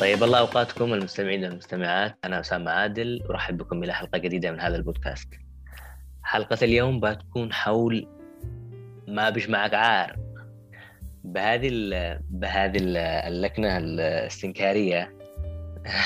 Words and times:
طيب 0.00 0.22
الله 0.22 0.38
أوقاتكم 0.38 0.94
المستمعين 0.94 1.44
والمستمعات. 1.44 2.18
أنا 2.24 2.40
أسامة 2.40 2.70
عادل 2.70 3.22
أرحب 3.30 3.56
بكم 3.56 3.84
إلى 3.84 3.92
حلقة 3.92 4.18
جديدة 4.18 4.50
من 4.50 4.60
هذا 4.60 4.76
البودكاست. 4.76 5.28
حلقة 6.22 6.58
اليوم 6.62 7.00
بتكون 7.00 7.52
حول 7.52 8.06
ما 9.08 9.30
بيجمعك 9.30 9.74
عار. 9.74 10.16
بهذه 11.24 11.68
ال 11.72 12.18
بهذه 12.30 12.78
اللكنة 13.28 13.78
الاستنكارية 13.78 15.12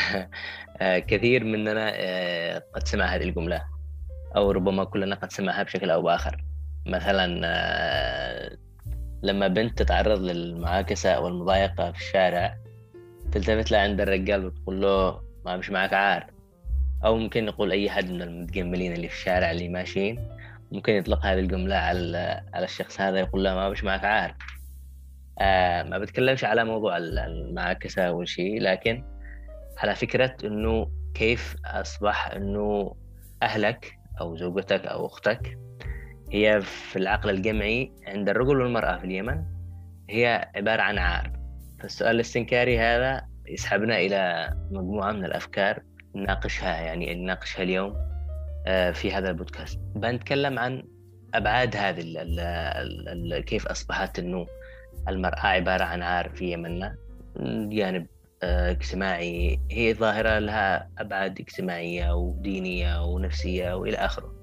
كثير 1.10 1.44
مننا 1.44 1.92
آه، 1.94 2.62
قد 2.74 2.88
سمع 2.88 3.04
هذه 3.04 3.22
الجملة 3.22 3.64
أو 4.36 4.50
ربما 4.50 4.84
كلنا 4.84 5.14
قد 5.14 5.32
سمعها 5.32 5.62
بشكل 5.62 5.90
أو 5.90 6.02
بآخر. 6.02 6.44
مثلا 6.86 7.40
آه، 7.44 8.56
لما 9.22 9.48
بنت 9.48 9.82
تتعرض 9.82 10.20
للمعاكسة 10.20 11.10
أو 11.10 11.28
المضايقه 11.28 11.92
في 11.92 11.98
الشارع 11.98 12.63
تلتفت 13.34 13.70
لها 13.70 13.80
عند 13.80 14.00
الرجال 14.00 14.46
وتقول 14.46 14.80
له 14.82 15.20
ما 15.44 15.56
مش 15.56 15.70
معك 15.70 15.94
عار. 15.94 16.26
أو 17.04 17.16
ممكن 17.16 17.44
نقول 17.44 17.72
أي 17.72 17.90
حد 17.90 18.10
من 18.10 18.22
المتجملين 18.22 18.92
اللي 18.92 19.08
في 19.08 19.14
الشارع 19.14 19.50
اللي 19.50 19.68
ماشيين 19.68 20.28
ممكن 20.72 20.92
يطلق 20.92 21.26
هذه 21.26 21.38
الجملة 21.38 21.76
على 21.76 22.42
على 22.54 22.64
الشخص 22.64 23.00
هذا 23.00 23.18
يقول 23.18 23.44
له 23.44 23.54
ما 23.54 23.68
مش 23.68 23.84
معك 23.84 24.04
عار. 24.04 24.34
آه 25.40 25.82
ما 25.82 25.98
بتكلمش 25.98 26.44
على 26.44 26.64
موضوع 26.64 26.96
المعاكسة 26.96 28.02
أول 28.02 28.28
شيء 28.28 28.60
لكن 28.60 29.04
على 29.78 29.94
فكرة 29.94 30.36
إنه 30.44 30.90
كيف 31.14 31.56
أصبح 31.64 32.30
إنه 32.30 32.94
أهلك 33.42 33.98
أو 34.20 34.36
زوجتك 34.36 34.86
أو 34.86 35.06
أختك 35.06 35.58
هي 36.32 36.60
في 36.62 36.96
العقل 36.96 37.30
الجمعي 37.30 37.92
عند 38.06 38.28
الرجل 38.28 38.60
والمرأة 38.60 38.98
في 38.98 39.04
اليمن 39.04 39.44
هي 40.10 40.50
عبارة 40.56 40.82
عن 40.82 40.98
عار. 40.98 41.43
فالسؤال 41.84 42.14
الاستنكاري 42.14 42.78
هذا 42.78 43.26
يسحبنا 43.46 43.98
إلى 43.98 44.50
مجموعة 44.70 45.12
من 45.12 45.24
الأفكار 45.24 45.82
نناقشها 46.14 46.80
يعني 46.80 47.14
نناقشها 47.14 47.62
اليوم 47.62 47.96
آه، 48.66 48.90
في 48.90 49.12
هذا 49.12 49.30
البودكاست. 49.30 49.80
بنتكلم 49.94 50.58
عن 50.58 50.84
أبعاد 51.34 51.76
هذه 51.76 52.00
ال 52.00 52.40
ال 53.08 53.44
كيف 53.44 53.66
أصبحت 53.66 54.18
أنه 54.18 54.46
المرأة 55.08 55.46
عبارة 55.46 55.84
عن 55.84 56.02
عار 56.02 56.28
في 56.28 56.52
يمننا 56.52 56.96
جانب 57.68 58.06
آه، 58.42 58.70
اجتماعي. 58.70 59.60
هي 59.70 59.94
ظاهرة 59.94 60.38
لها 60.38 60.90
أبعاد 60.98 61.40
اجتماعية 61.40 62.12
ودينية 62.12 63.04
ونفسية 63.04 63.74
وإلى 63.74 63.96
آخره. 63.96 64.34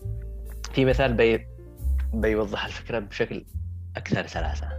في 0.74 0.86
مثال 0.86 1.14
بي 1.14 1.48
بيوضح 2.14 2.66
الفكرة 2.66 3.00
بشكل 3.00 3.46
أكثر 3.98 4.28
سلاسة. 4.28 4.70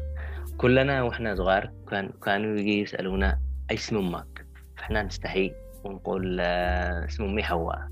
كلنا 0.62 1.02
وإحنا 1.02 1.34
صغار 1.34 1.70
كان 1.90 2.10
كانوا 2.24 2.56
يجي 2.56 2.80
يسألونا 2.80 3.38
أي 3.70 3.76
اسم 3.76 3.96
أمك؟ 3.96 4.46
فإحنا 4.76 5.02
نستحي 5.02 5.52
ونقول 5.84 6.38
آه، 6.40 7.04
اسم 7.04 7.24
أمي 7.24 7.42
حواء. 7.42 7.88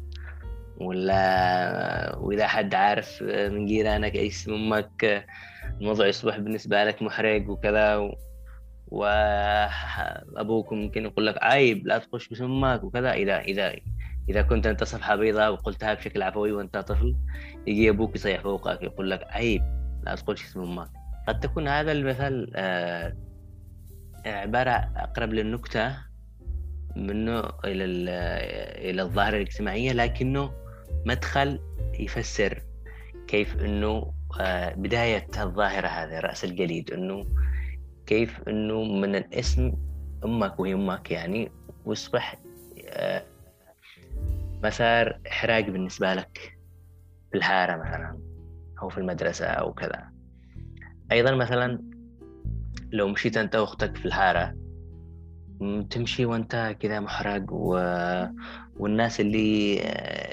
ولا 0.77 2.17
وإذا 2.17 2.47
حد 2.47 2.75
عارف 2.75 3.23
من 3.23 3.67
جيرانك 3.67 4.15
أي 4.15 4.27
اسم 4.27 4.55
أمك 4.55 5.27
الموضوع 5.81 6.07
يصبح 6.07 6.39
بالنسبة 6.39 6.85
لك 6.85 7.03
محرج 7.03 7.49
وكذا 7.49 7.97
و... 7.97 8.17
وأبوك 8.89 10.73
ممكن 10.73 11.05
يقول 11.05 11.27
لك 11.27 11.43
عيب 11.43 11.87
لا 11.87 11.99
تخش 11.99 12.29
باسم 12.29 12.45
أمك. 12.45 12.85
وكذا. 12.85 13.13
إذا 13.13 13.41
إذا 13.41 13.75
إذا 14.29 14.43
كنت 14.43 14.67
أنت 14.67 14.85
صفحة 14.85 15.17
بيضاء 15.17 15.53
وقلتها 15.53 15.95
بشكل 15.95 16.23
عفوي 16.23 16.53
وأنت 16.53 16.77
طفل 16.77 17.17
يجي 17.67 17.91
أبوك 17.91 18.15
يصيح 18.15 18.41
فوقك 18.41 18.83
يقول 18.83 19.11
لك 19.11 19.25
عيب 19.31 19.63
لا 20.05 20.15
تقولش 20.15 20.45
اسم 20.45 20.61
أمك. 20.61 21.00
قد 21.29 21.41
تكون 21.41 21.69
هذا 21.69 21.93
المثال 21.93 22.53
آه، 22.57 23.15
عبارة 24.27 24.71
أقرب 24.97 25.33
للنكتة 25.33 25.97
منه 26.97 27.41
إلى 27.65 27.85
إلى 28.91 29.03
الظاهرة 29.03 29.37
الاجتماعية 29.37 29.93
لكنه 29.93 30.53
مدخل 31.07 31.61
يفسر 31.99 32.63
كيف 33.29 33.57
إنه 33.57 34.13
آه، 34.41 34.75
بداية 34.75 35.27
الظاهرة 35.41 35.89
هذه 35.89 36.21
رأس 36.21 36.45
الجليد 36.45 36.91
إنه 36.91 37.27
كيف 38.07 38.41
إنه 38.49 38.83
من 38.85 39.17
الاسم 39.17 39.73
أمك 40.25 40.61
وهي 40.61 40.75
أمك 40.75 41.11
يعني 41.11 41.53
وأصبح 41.85 42.37
آه، 42.89 43.23
مسار 44.65 45.21
إحراج 45.27 45.71
بالنسبة 45.71 46.15
لك 46.15 46.59
في 47.31 47.39
الحارة 47.39 47.77
مثلا 47.77 48.19
أو 48.83 48.89
في 48.89 48.99
المدرسة 48.99 49.47
أو 49.47 49.75
كذا. 49.75 50.10
أيضا 51.13 51.35
مثلا 51.35 51.83
لو 52.93 53.09
مشيت 53.09 53.37
أنت 53.37 53.57
وأختك 53.57 53.97
في 53.97 54.07
الحارة 54.07 54.55
تمشي 55.91 56.25
وأنت 56.25 56.77
كذا 56.81 57.01
محرج 57.01 57.51
و... 57.51 57.75
والناس 58.77 59.21
اللي 59.21 59.81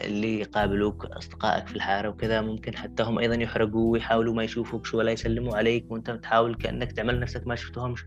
اللي 0.05 0.39
يقابلوك 0.39 1.05
أصدقائك 1.05 1.67
في 1.67 1.75
الحارة 1.75 2.09
وكذا 2.09 2.41
ممكن 2.41 2.75
حتى 2.77 3.03
هم 3.03 3.19
أيضا 3.19 3.35
يحرقوا 3.35 3.91
ويحاولوا 3.91 4.33
ما 4.33 4.43
يشوفوك 4.43 4.87
ولا 4.93 5.11
يسلموا 5.11 5.57
عليك 5.57 5.91
وأنت 5.91 6.11
تحاول 6.11 6.55
كأنك 6.55 6.91
تعمل 6.91 7.19
نفسك 7.19 7.47
ما 7.47 7.55
شفتهمش 7.55 8.05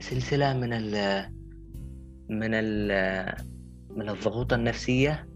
سلسلة 0.00 0.54
من 0.54 0.72
ال 0.72 1.24
من 2.28 2.50
ال 2.54 2.92
من 3.96 4.08
الضغوط 4.08 4.52
النفسية 4.52 5.28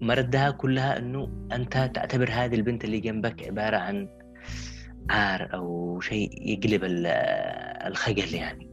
مردها 0.00 0.50
كلها 0.50 0.98
إنه 0.98 1.46
أنت 1.52 1.90
تعتبر 1.94 2.30
هذه 2.32 2.54
البنت 2.54 2.84
اللي 2.84 3.00
جنبك 3.00 3.42
عبارة 3.42 3.76
عن 3.76 4.08
عار 5.10 5.54
أو 5.54 6.00
شيء 6.00 6.30
يقلب 6.48 6.80
الخجل 7.86 8.34
يعني. 8.34 8.70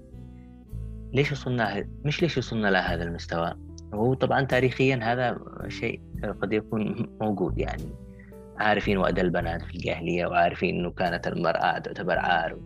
ليش 1.14 1.32
وصلنا 1.32 1.88
مش 2.06 2.22
ليش 2.22 2.38
وصلنا 2.38 2.68
لهذا 2.68 3.04
المستوى؟ 3.04 3.54
هو 3.94 4.14
طبعا 4.14 4.42
تاريخيا 4.42 5.00
هذا 5.04 5.40
شيء 5.68 6.02
قد 6.42 6.54
يكون 6.54 7.10
موجود 7.22 7.58
يعني. 7.60 7.84
عارفين 8.58 8.98
وأد 8.98 9.20
البنات 9.20 9.62
في 9.62 9.76
الجاهلية 9.76 10.26
وعارفين 10.26 10.76
أنه 10.76 10.92
كانت 10.92 11.28
المرأة 11.28 11.80
تعتبر 11.80 12.20
عار. 12.20 12.60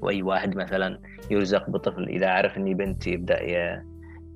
وأي 0.00 0.22
واحد 0.22 0.56
مثلا 0.56 1.00
يرزق 1.30 1.70
بطفل 1.70 2.08
إذا 2.08 2.30
عرف 2.30 2.56
أني 2.56 2.74
بنت 2.74 3.06
يبدأ 3.06 3.38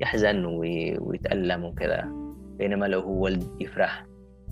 يحزن 0.00 0.44
ويتألم 0.44 1.64
وكذا. 1.64 2.08
بينما 2.58 2.86
لو 2.86 3.00
هو 3.00 3.24
ولد 3.24 3.44
يفرح 3.60 4.06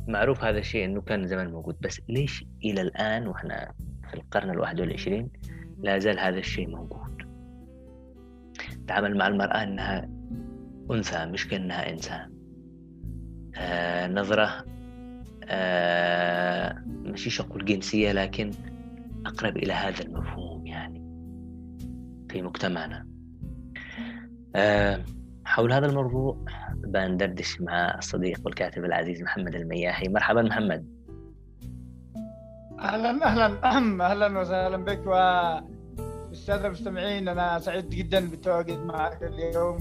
معروف 0.09 0.45
هذا 0.45 0.59
الشيء 0.59 0.85
أنه 0.85 1.01
كان 1.01 1.27
زمان 1.27 1.51
موجود. 1.51 1.77
بس 1.81 2.01
ليش 2.09 2.45
إلى 2.65 2.81
الآن 2.81 3.27
وإحنا 3.27 3.73
في 4.09 4.15
القرن 4.15 4.51
الواحد 4.51 4.81
والعشرين 4.81 5.29
لا 5.83 5.99
زال 5.99 6.19
هذا 6.19 6.39
الشيء 6.39 6.69
موجود. 6.69 7.23
تعامل 8.89 9.17
مع 9.17 9.27
المرأة 9.27 9.63
أنها 9.63 10.09
أنثى 10.91 11.27
مش 11.27 11.49
كأنها 11.49 11.91
إنسان. 11.91 12.33
آه 13.57 14.07
نظرة 14.07 14.65
آه 15.45 16.83
مش 16.87 17.41
أقول 17.41 17.65
جنسية 17.65 18.13
لكن 18.13 18.51
أقرب 19.27 19.57
إلى 19.57 19.73
هذا 19.73 20.05
المفهوم 20.05 20.67
يعني 20.67 20.99
في 22.31 22.43
مجتمعنا. 22.43 23.07
آه 24.57 25.05
حول 25.45 25.73
هذا 25.73 25.87
الموضوع 25.87 26.45
بندردش 26.75 27.61
مع 27.61 27.99
الصديق 27.99 28.41
والكاتب 28.45 28.85
العزيز 28.85 29.23
محمد 29.23 29.55
المياحي. 29.55 30.09
مرحبا 30.09 30.43
محمد. 30.43 30.98
أهلا 32.79 33.11
أهلا 33.27 34.11
أهلا 34.11 34.39
وسهلا 34.39 34.77
بك 34.77 35.07
و 35.07 35.15
الساده 36.33 36.67
المستمعين 36.67 37.29
أنا 37.29 37.59
سعيد 37.59 37.91
جدا 37.91 38.31
بالتواجد 38.31 38.79
معك 38.79 39.23
اليوم 39.23 39.79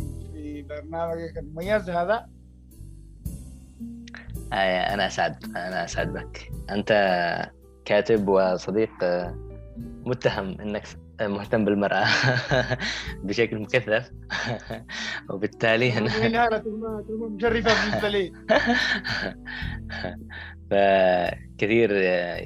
برنامجك 0.70 1.38
المميز 1.38 1.90
هذا. 1.90 2.26
آه 4.54 4.94
أنا 4.94 5.08
أسعد 5.08 5.44
أنا 5.56 5.84
أسعد 5.84 6.14
بك. 6.14 6.52
أنت 6.70 6.92
كاتب 7.86 8.28
وصديق 8.28 8.90
متهم 10.06 10.62
أنك 10.62 10.84
مهتم 11.22 11.66
بالمرأة 11.66 12.06
بشكل 13.24 13.60
مكثف. 13.60 14.12
وبالتالي 15.30 15.98
أنا 15.98 16.10
مشرفة 17.08 17.74
بالنسبة 17.74 18.10
لي. 18.10 18.32
فكثير 20.72 21.92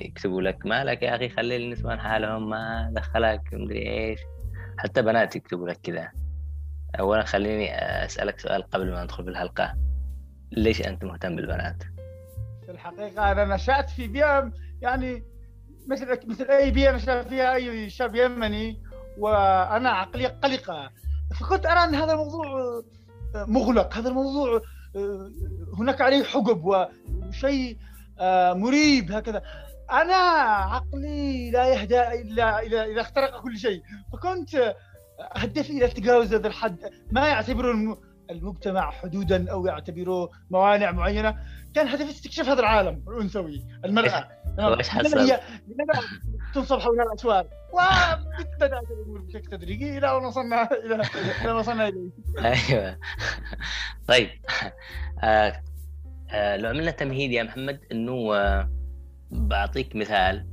يكتبوا 0.05 0.41
لك 0.41 0.65
مالك 0.65 1.03
يا 1.03 1.15
أخي 1.15 1.29
خلي 1.29 1.55
النسوان 1.55 1.99
حالهم 1.99 2.49
ما 2.49 2.91
دخلك 2.95 3.41
مدري 3.53 3.89
إيش. 3.89 4.19
حتى 4.77 5.01
بنات 5.01 5.35
يكتبوا 5.35 5.69
لك 5.69 5.77
كذا. 5.83 6.11
اولا 6.99 7.23
خليني 7.23 7.75
أسألك 8.05 8.39
سؤال 8.39 8.63
قبل 8.63 8.91
ما 8.91 9.03
ندخل 9.03 9.23
في 9.23 9.29
الحلقة 9.29 9.73
ليش 10.51 10.81
أنت 10.87 11.03
مهتم 11.03 11.35
بالبنات؟ 11.35 11.83
في 12.65 12.71
الحقيقة 12.71 13.31
أنا 13.31 13.55
نشأت 13.55 13.89
في 13.89 14.07
بيئة 14.07 14.51
يعني 14.81 15.23
مثل 15.87 16.19
مثل 16.27 16.45
أي 16.45 16.71
بيئة 16.71 16.91
نشا 16.91 17.23
فيها 17.23 17.55
أي 17.55 17.89
شاب 17.89 18.15
يمني 18.15 18.81
وأنا 19.17 19.89
عقليه 19.89 20.27
قلقة. 20.43 20.89
فكنت 21.39 21.65
أرى 21.65 21.83
أن 21.83 21.95
هذا 21.95 22.11
الموضوع 22.11 22.45
مغلق. 23.35 23.93
هذا 23.93 24.09
الموضوع 24.09 24.61
هناك 25.79 26.01
عليه 26.01 26.23
حقب 26.23 26.63
وشيء 26.65 27.77
مريب 28.53 29.11
هكذا. 29.11 29.41
أنا 29.91 30.15
عقلي 30.73 31.51
لا 31.51 31.67
يهدى 31.67 32.21
إلا 32.21 32.59
إذا 32.59 32.83
إذا 32.83 33.01
اخترق 33.01 33.41
كل 33.41 33.57
شيء. 33.57 33.81
فكنت 34.13 34.75
هدف 35.31 35.69
إلى 35.69 35.87
تجاوز 35.87 36.33
هذا 36.33 36.47
الحد. 36.47 36.77
ما 37.11 37.27
يعتبره 37.27 37.97
المجتمع 38.29 38.91
حدودا 38.91 39.51
أو 39.51 39.65
يعتبروه 39.65 40.29
موانع 40.49 40.91
معينة. 40.91 41.37
كان 41.75 41.87
هدف 41.87 42.09
استكشاف 42.09 42.47
هذا 42.47 42.59
العالم 42.59 43.03
الأنثوي 43.07 43.65
المرأة؟ 43.85 44.27
لماذا 44.57 45.21
هي؟ 45.21 45.41
لماذا 45.67 46.01
تنصب 46.53 46.79
حولها 46.79 47.03
الأسوار؟ 47.03 47.47
وبدات 47.73 48.91
الأمور 48.91 49.21
بشكل 49.21 49.49
تدريجي 49.49 49.97
إلى 49.97 50.17
أن 50.17 50.25
وصلنا 50.25 50.71
إلى 50.71 51.03
إلى 51.41 51.51
وصلنا 51.51 51.87
إليه. 51.87 52.09
أيوه. 52.39 52.97
طيب. 54.07 54.29
آه 55.23 55.61
آه 56.31 56.57
لو 56.57 56.69
عملنا 56.69 56.91
تمهيد 56.91 57.31
يا 57.31 57.43
محمد 57.43 57.79
إنه 57.91 58.35
آه 58.35 58.69
بعطيك 59.31 59.95
مثال 59.95 60.47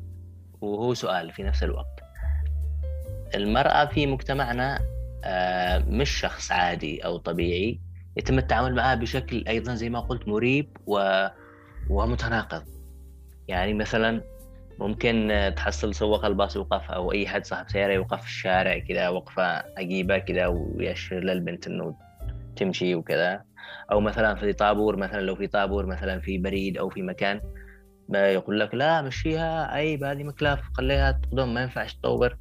وهو 0.60 0.94
سؤال 0.94 1.32
في 1.32 1.42
نفس 1.42 1.62
الوقت. 1.62 2.00
المرأة 3.34 3.84
في 3.84 4.06
مجتمعنا 4.06 4.78
مش 5.88 6.10
شخص 6.10 6.52
عادي 6.52 7.04
أو 7.04 7.16
طبيعي 7.16 7.80
يتم 8.16 8.38
التعامل 8.38 8.74
معها 8.74 8.94
بشكل 8.94 9.44
أيضا 9.48 9.74
زي 9.74 9.90
ما 9.90 10.00
قلت 10.00 10.28
مريب 10.28 10.76
و... 10.86 11.26
ومتناقض. 11.90 12.62
يعني 13.48 13.74
مثلا 13.74 14.22
ممكن 14.78 15.30
آه، 15.30 15.48
تحصل 15.48 15.94
سواق 15.94 16.24
الباص 16.24 16.56
يوقف 16.56 16.90
أو 16.90 17.12
أي 17.12 17.26
حد 17.26 17.46
صاحب 17.46 17.68
سيارة 17.68 17.92
يوقف 17.92 18.20
في 18.20 18.26
الشارع 18.26 18.78
كذا 18.78 19.08
وقفة 19.08 19.64
عجيبة 19.78 20.18
كذا 20.18 20.46
ويشير 20.46 21.24
للبنت 21.24 21.66
إنه 21.66 21.96
تمشي 22.56 22.94
وكذا. 22.94 23.42
أو 23.92 24.00
مثلا 24.00 24.34
في 24.34 24.52
طابور 24.52 24.96
مثلا 24.96 25.20
لو 25.20 25.36
في 25.36 25.46
طابور 25.46 25.86
مثلا 25.86 26.20
في 26.20 26.38
بريد 26.38 26.78
أو 26.78 26.88
في 26.88 27.02
مكان 27.02 27.40
يقول 28.14 28.60
لك 28.60 28.74
لا 28.74 29.02
مشيها 29.02 29.66
عيب 29.66 30.04
هذه 30.04 30.22
مكلاف 30.24 30.60
خليها 30.74 31.12
تقدم 31.12 31.54
ما 31.54 31.62
ينفعش 31.62 31.94
تطور. 31.94 32.36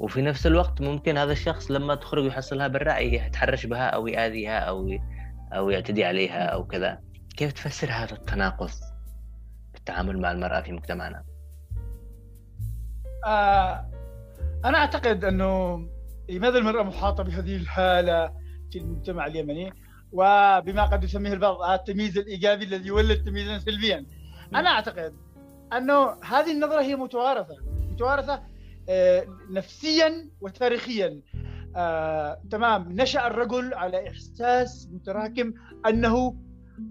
وفي 0.00 0.22
نفس 0.22 0.46
الوقت 0.46 0.80
ممكن 0.80 1.18
هذا 1.18 1.32
الشخص 1.32 1.70
لما 1.70 1.94
تخرج 1.94 2.24
يحصلها 2.24 2.68
برا 2.68 2.98
يتحرش 2.98 3.66
بها 3.66 3.86
أو 3.86 4.06
يأذيها 4.06 4.58
أو 4.58 4.98
أو 5.52 5.70
يعتدي 5.70 6.04
عليها 6.04 6.44
أو 6.44 6.64
كذا. 6.66 7.00
كيف 7.36 7.52
تفسر 7.52 7.90
هذا 7.90 8.12
التناقض 8.12 8.68
في 9.72 9.78
التعامل 9.78 10.20
مع 10.20 10.32
المرأة 10.32 10.60
في 10.60 10.72
مجتمعنا؟ 10.72 11.24
آه 13.26 13.90
أنا 14.64 14.78
أعتقد 14.78 15.24
أنه 15.24 15.78
لماذا 16.28 16.58
المرأة 16.58 16.82
محاطة 16.82 17.22
بهذه 17.22 17.56
الحالة 17.56 18.32
في 18.72 18.78
المجتمع 18.78 19.26
اليمني؟ 19.26 19.72
وبما 20.12 20.84
قد 20.84 21.04
يسميه 21.04 21.32
البعض 21.32 21.62
التمييز 21.62 22.18
الإيجابي 22.18 22.64
الذي 22.64 22.88
يولد 22.88 23.24
تمييزا 23.24 23.58
سلبيا. 23.58 24.06
أنا 24.54 24.70
أعتقد 24.70 25.14
أنه 25.72 26.22
هذه 26.24 26.52
النظرة 26.52 26.80
هي 26.82 26.96
متوارثة. 26.96 27.56
متوارثة 27.92 28.34
آه، 28.34 28.59
نفسيا 29.50 30.28
وتاريخيا. 30.40 31.20
آه، 31.76 32.40
تمام. 32.50 32.92
نشأ 32.92 33.26
الرجل 33.26 33.74
على 33.74 34.08
إحساس 34.08 34.88
متراكم 34.92 35.52
أنه 35.88 36.36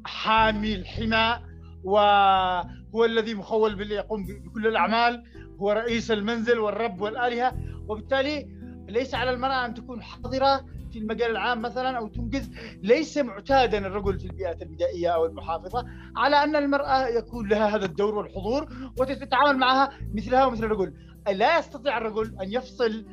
حامي 0.06 0.76
الحمى 0.76 1.40
وهو 1.84 3.06
الذي 3.06 3.34
مخول 3.34 3.92
يقوم 3.92 4.26
بكل 4.26 4.68
الأعمال 4.68 5.24
هو 5.60 5.72
رئيس 5.72 6.12
المنزل 6.12 6.60
والرب 6.60 7.02
والآلهة. 7.02 7.54
وبالتالي 7.88 8.48
ليس 8.88 9.16
على 9.16 9.32
المرأة 9.32 9.66
أن 9.66 9.74
تكون 9.74 10.02
حاضرة 10.02 10.66
في 10.92 11.00
المجال 11.00 11.32
العام 11.32 11.62
مثلا 11.62 11.98
أو 11.98 12.08
تنجز. 12.08 12.50
ليس 12.84 13.18
معتادا 13.18 13.78
الرجل 13.78 14.20
في 14.20 14.26
البيئات 14.26 14.62
البدائية 14.62 15.10
أو 15.10 15.26
المحافظة 15.26 15.86
على 16.16 16.44
أن 16.44 16.56
المرأة 16.56 17.08
يكون 17.08 17.48
لها 17.50 17.76
هذا 17.76 17.86
الدور 17.86 18.16
والحضور 18.16 18.68
وتتعامل 18.98 19.58
معها 19.58 19.90
مثلها 20.14 20.46
ومثل 20.46 20.64
الرجل. 20.64 20.94
لا 21.34 21.60
يستطيع 21.60 21.98
الرجل 21.98 22.36
أن 22.42 22.54
يفصل 22.54 23.06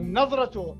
نظرته 0.00 0.76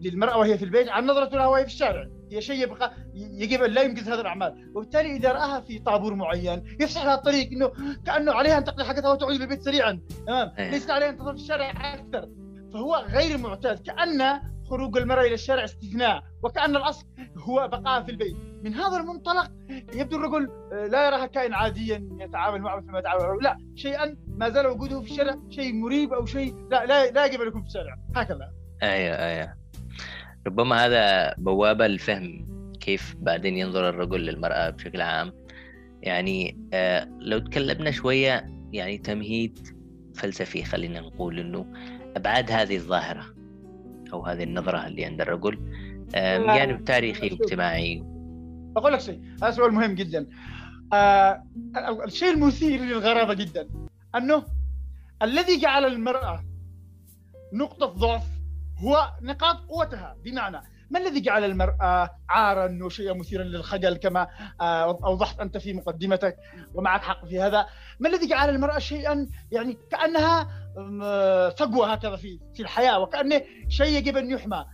للمرأة 0.00 0.38
وهي 0.38 0.58
في 0.58 0.64
البيت 0.64 0.88
عن 0.88 1.06
نظرته 1.06 1.36
لها 1.36 1.46
وهي 1.46 1.62
في 1.62 1.68
الشارع. 1.68 2.06
هي 2.32 2.40
شيء 2.40 2.62
يبقى 2.62 2.92
يجب 3.14 3.62
أن 3.62 3.70
لا 3.70 3.82
ينجز 3.82 4.08
هذه 4.08 4.20
الأعمال. 4.20 4.72
وبالتالي 4.74 5.16
إذا 5.16 5.32
رآها 5.32 5.60
في 5.60 5.78
طابور 5.78 6.14
معين 6.14 6.76
يفسح 6.80 7.04
لها 7.04 7.14
الطريق 7.14 7.50
إنه 7.52 7.72
كأنه 8.06 8.32
عليها 8.32 8.58
أن 8.58 8.64
تقضي 8.64 8.84
حاجتها 8.84 9.12
وتعود 9.12 9.34
للبيت 9.34 9.62
سريعا. 9.62 10.00
تمام؟ 10.26 10.52
إيه. 10.58 10.70
ليس 10.70 10.90
عليها 10.90 11.08
أن 11.08 11.16
تظل 11.16 11.36
في 11.36 11.42
الشارع 11.42 11.94
أكثر. 11.94 12.28
فهو 12.72 12.96
غير 12.96 13.38
معتاد. 13.38 13.78
كأن 13.78 14.40
خروج 14.70 14.96
المرأة 14.96 15.22
إلى 15.22 15.34
الشارع 15.34 15.64
استثناء 15.64 16.22
وكأن 16.42 16.76
الأصل 16.76 17.06
هو 17.38 17.68
بقاء 17.68 18.02
في 18.02 18.10
البيت. 18.10 18.36
من 18.62 18.74
هذا 18.74 18.96
المنطلق 18.96 19.50
يبدو 19.94 20.16
الرجل 20.16 20.50
آه، 20.72 20.86
لا 20.86 21.06
يراها 21.06 21.26
كائن 21.26 21.54
عاديا 21.54 22.08
يتعامل 22.20 22.60
معه 22.60 22.76
مثل 22.76 22.90
ما 22.90 22.98
يتعامل 22.98 23.42
لا 23.42 23.58
شيئا 23.74 24.16
ما 24.28 24.48
زال 24.50 24.66
وجوده 24.66 25.00
في 25.00 25.10
الشارع 25.10 25.36
شيء 25.50 25.74
مريب 25.74 26.12
أو 26.12 26.26
شيء 26.26 26.54
لا 26.70 26.86
لا, 26.86 27.10
لا 27.10 27.26
يجب 27.26 27.40
أن 27.40 27.48
يكون 27.48 27.62
في 27.62 27.68
الشارع. 27.68 27.98
هكذا. 28.16 28.52
أيوه 28.82 29.16
أيوه. 29.16 29.54
ربما 30.46 30.86
هذا 30.86 31.34
بوابة 31.38 31.86
لفهم 31.86 32.46
كيف 32.80 33.14
بعدين 33.18 33.56
ينظر 33.56 33.88
الرجل 33.88 34.20
للمرأة 34.20 34.70
بشكل 34.70 35.00
عام. 35.00 35.32
يعني 36.02 36.68
آه 36.72 37.08
لو 37.20 37.38
تكلمنا 37.38 37.90
شوية 37.90 38.50
يعني 38.72 38.98
تمهيد 38.98 39.58
فلسفي 40.14 40.64
خلينا 40.64 41.00
نقول 41.00 41.38
إنه 41.38 41.72
أبعاد 42.16 42.50
هذه 42.50 42.76
الظاهرة. 42.76 43.35
أو 44.12 44.26
هذه 44.26 44.42
النظرة 44.42 44.86
اللي 44.86 45.04
عند 45.04 45.20
الرجل 45.20 45.58
جانب 46.14 46.84
تاريخي 46.84 47.30
واجتماعي. 47.30 48.04
أقول 48.76 48.92
لك 48.92 49.00
شيء 49.00 49.22
هذا 49.42 49.50
سؤال 49.50 49.72
مهم 49.72 49.94
جدا. 49.94 50.26
آه 50.92 51.42
الشيء 52.04 52.34
المثير 52.34 52.80
للغرابة 52.80 53.34
جدا 53.34 53.68
أنه 54.14 54.44
الذي 55.22 55.60
جعل 55.60 55.84
المرأة 55.84 56.44
نقطة 57.52 57.86
ضعف 57.86 58.26
هو 58.78 59.10
نقاط 59.22 59.56
قوتها. 59.56 60.16
بمعنى 60.24 60.60
ما 60.90 60.98
الذي 60.98 61.20
جعل 61.20 61.44
المرأة 61.44 62.10
عارا 62.28 62.78
وشيئا 62.82 63.12
مثيرا 63.12 63.44
للخجل 63.44 63.96
كما 63.96 64.28
آه، 64.60 64.98
أوضحت 65.04 65.40
أنت 65.40 65.56
في 65.58 65.72
مقدمتك 65.72 66.36
ومعك 66.74 67.02
حق 67.02 67.26
في 67.26 67.40
هذا؟ 67.40 67.66
ما 68.00 68.08
الذي 68.08 68.26
جعل 68.26 68.48
المرأة 68.50 68.78
شيئا 68.78 69.28
يعني 69.52 69.78
كأنها 69.90 70.48
فقوة 71.50 71.92
هكذا 71.92 72.16
في 72.16 72.40
في 72.54 72.62
الحياة 72.62 72.98
وكأنه 73.00 73.42
شيء 73.68 73.96
يجب 73.98 74.16
أن 74.16 74.30
يحمى؟ 74.30 74.64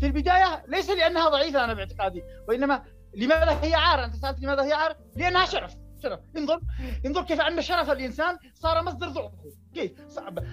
في 0.00 0.06
البداية 0.06 0.64
ليس 0.68 0.90
لأنها 0.90 1.28
ضعيفة 1.28 1.64
أنا 1.64 1.74
باعتقادي 1.74 2.22
وإنما 2.48 2.82
لماذا 3.14 3.58
هي 3.62 3.74
عار؟ 3.74 4.04
أنت 4.04 4.16
سألت 4.16 4.40
لماذا 4.40 4.62
هي 4.64 4.72
عار؟ 4.72 4.96
لأنها 5.16 5.44
شرف 5.44 5.74
شرف. 6.02 6.20
انظر 6.36 6.60
انظر 7.06 7.22
كيف 7.22 7.40
أن 7.40 7.62
شرف 7.62 7.90
الإنسان 7.90 8.38
صار 8.54 8.82
مصدر 8.82 9.08
ضعفه. 9.08 9.34
كيف؟ 9.74 9.92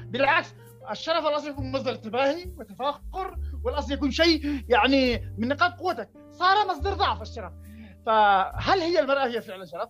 بالعكس 0.06 0.56
الشرف 0.92 1.26
الاصل 1.26 1.48
يكون 1.48 1.72
مصدر 1.72 1.96
تباهي 1.96 2.46
وتفاخر 2.58 3.38
والأصل 3.66 3.94
يكون 3.94 4.12
شيء 4.12 4.64
يعني 4.70 5.34
من 5.38 5.48
نقاط 5.48 5.74
قوتك. 5.74 6.10
صار 6.32 6.68
مصدر 6.68 6.94
ضعف 6.94 7.22
الشرف. 7.22 7.54
فهل 8.06 8.80
هي 8.80 9.00
المرأة 9.00 9.28
هي 9.28 9.42
فعلا 9.42 9.66
شرف؟ 9.66 9.90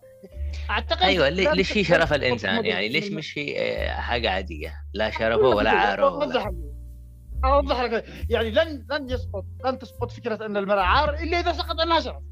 أعتقد 0.70 1.04
أيوه 1.04 1.30
ليش 1.30 1.78
هي 1.78 1.84
شرف 1.84 2.14
الإنسان؟ 2.14 2.66
يعني 2.66 2.90
ليش 2.90 3.12
مش 3.12 3.38
هي 3.38 3.60
آه، 3.60 4.00
حاجة 4.00 4.30
عادية؟ 4.30 4.74
لا 4.94 5.10
شرفه 5.10 5.48
ولا 5.48 5.72
عاره 5.72 6.16
ولا 6.16 6.54
أوضح 7.46 7.82
لك. 7.82 8.06
يعني 8.30 8.52
لن 8.52 8.86
لن 8.92 9.10
يسقط 9.10 9.46
لن 9.66 9.80
تسقط 9.80 10.12
فكرة 10.12 10.46
أن 10.46 10.58
المرأة 10.58 10.82
عار 10.82 11.14
إلا 11.14 11.40
إذا 11.40 11.52
سقط 11.52 11.80
أنها 11.80 12.00
شرف. 12.00 12.24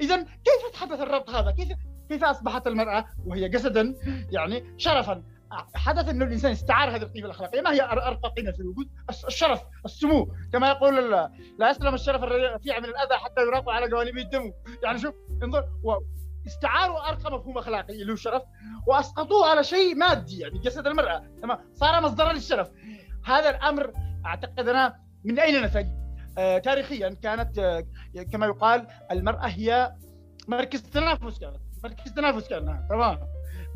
اذا 0.00 0.16
كيف 0.22 0.80
حدث 0.80 1.00
الربط 1.00 1.30
هذا؟ 1.30 1.50
كيف 1.50 1.68
كيف 2.08 2.24
أصبحت 2.24 2.66
المرأة 2.66 3.04
وهي 3.26 3.48
جسدا 3.48 3.94
يعني 4.30 4.74
شرفا؟ 4.78 5.22
حدث 5.74 6.08
انه 6.08 6.24
الإنسان 6.24 6.50
استعار 6.50 6.96
هذه 6.96 7.02
القيمة 7.02 7.26
الأخلاقية. 7.26 7.60
ما 7.60 7.72
هي 7.72 7.82
أرقى 7.82 8.32
قيمة 8.36 8.52
في 8.52 8.60
الوجود؟ 8.60 8.88
الشرف 9.26 9.62
السمو. 9.84 10.34
كما 10.52 10.68
يقول 10.68 11.10
لا 11.58 11.70
يسلم 11.70 11.94
الشرف 11.94 12.22
الرفيع 12.22 12.78
من 12.78 12.84
الأذى 12.84 13.14
حتى 13.14 13.40
يراق 13.40 13.70
على 13.70 13.88
جوانبه 13.88 14.22
الدم. 14.22 14.52
يعني 14.82 14.98
شوف 14.98 15.14
انظر 15.42 15.64
استعاروا 16.46 17.08
أرقى 17.08 17.32
مفهوم 17.32 17.58
أخلاقي 17.58 17.92
اللي 17.92 18.12
هو 18.12 18.14
الشرف 18.14 18.42
وأسقطوه 18.86 19.46
على 19.50 19.64
شيء 19.64 19.94
مادي 19.94 20.38
يعني 20.38 20.58
جسد 20.58 20.86
المرأة. 20.86 21.22
تمام؟ 21.42 21.58
صار 21.74 22.00
مصدرا 22.00 22.32
للشرف. 22.32 22.70
هذا 23.24 23.50
الأمر 23.50 23.92
أعتقد 24.26 24.68
أنا 24.68 25.00
من 25.24 25.38
أين 25.38 25.64
نتج؟ 25.64 25.86
آه 26.38 26.58
تاريخيا 26.58 27.08
كانت 27.22 27.58
آه 27.58 27.86
كما 28.32 28.46
يقال 28.46 28.86
المرأة 29.10 29.46
هي 29.46 29.94
مركز 30.48 30.82
تنافس 30.82 31.38
كانت. 31.38 31.60
مركز 31.84 32.12
تنافس 32.12 32.48
كانت. 32.48 32.88
تمام؟ 32.90 33.18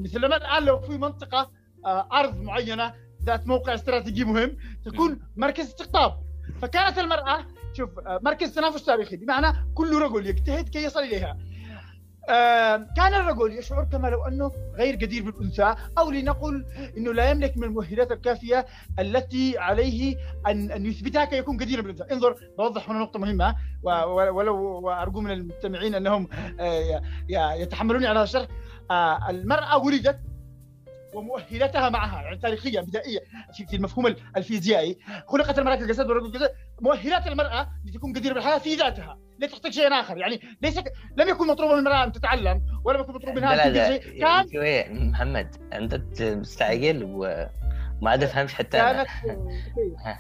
مثل 0.01 0.27
ما 0.27 0.37
الآن 0.37 0.65
لو 0.65 0.81
في 0.81 0.99
منطقة 0.99 1.51
ارض 1.87 2.41
معينة 2.41 2.93
ذات 3.25 3.47
موقع 3.47 3.75
استراتيجي 3.75 4.25
مهم 4.25 4.57
تكون 4.85 5.21
مركز 5.37 5.67
استقطاب. 5.67 6.29
فكانت 6.63 6.99
المرأة 6.99 7.45
شوف 7.73 7.99
آه، 7.99 8.21
مركز 8.23 8.55
تنافس 8.55 8.85
تاريخي 8.85 9.17
بمعنى 9.17 9.57
كل 9.75 10.03
رجل 10.03 10.27
يجتهد 10.27 10.69
كي 10.69 10.85
يصل 10.85 11.01
إليها. 11.01 11.39
آه، 12.29 12.87
كان 12.97 13.15
الرجل 13.15 13.53
يشعر 13.53 13.85
كما 13.85 14.09
لو 14.09 14.25
أنه 14.25 14.53
غير 14.75 14.95
جدير 14.95 15.23
بالأنثى 15.23 15.75
أو 15.99 16.11
لنقل 16.11 16.65
إنه 16.97 17.13
لا 17.13 17.31
يملك 17.31 17.57
من 17.57 17.65
المؤهلات 17.65 18.13
الكافية 18.13 18.67
التي 18.99 19.59
عليه 19.59 20.17
ان 20.47 20.71
أن 20.71 20.87
يثبتها 20.87 21.25
كي 21.25 21.37
يكون 21.37 21.57
جديرا 21.57 21.83
بالأنثى، 21.83 22.15
انظر 22.15 22.37
بوضح 22.59 22.91
هنا 22.91 22.99
نقطة 22.99 23.19
مهمة 23.19 23.55
ولو 23.83 24.57
وارجو 24.57 25.21
من 25.21 25.31
المستمعين 25.31 25.95
أنهم 25.95 26.29
يتحملوني 27.31 28.07
على 28.07 28.19
هذا 28.19 28.25
الشرح. 28.25 28.49
المرأة 29.29 29.79
ولدت 29.79 30.21
ومؤهلاتها 31.15 31.89
معها 31.89 32.23
يعني 32.23 32.37
تاريخيا 32.37 32.81
بدائيه 32.81 33.21
في 33.69 33.77
المفهوم 33.77 34.15
الفيزيائي. 34.37 34.99
خلقت 35.27 35.59
المرأة 35.59 35.77
كالجسد 35.77 36.09
والرجل 36.09 36.33
كالجسد. 36.33 36.51
مؤهلات 36.81 37.27
المرأة 37.27 37.69
لتكون 37.85 38.13
جديره 38.13 38.35
بالحياة 38.35 38.59
في 38.59 38.75
ذاتها 38.75 39.19
لا 39.39 39.47
تحتاج 39.47 39.73
شيء 39.73 39.93
آخر. 40.01 40.19
يعني 40.19 40.41
ليس. 40.63 40.79
لم 41.17 41.29
يكن 41.29 41.47
مطلوبا 41.47 41.73
من 41.73 41.79
المرأة 41.79 42.05
أن 42.05 42.13
تتعلم 42.13 42.63
ولا 42.85 43.01
يكن 43.01 43.13
مطلوب 43.13 43.37
منها 43.37 43.55
أن 43.55 43.73
تنجز 43.73 44.07
كان 44.21 44.49
شوية 44.53 44.89
محمد 44.89 45.57
أنت 45.73 46.23
مستعجل 46.23 47.05
وما 47.05 48.11
عاد 48.11 48.23
أفهمش 48.23 48.55
حتى 48.55 48.79
كانت 48.79 49.09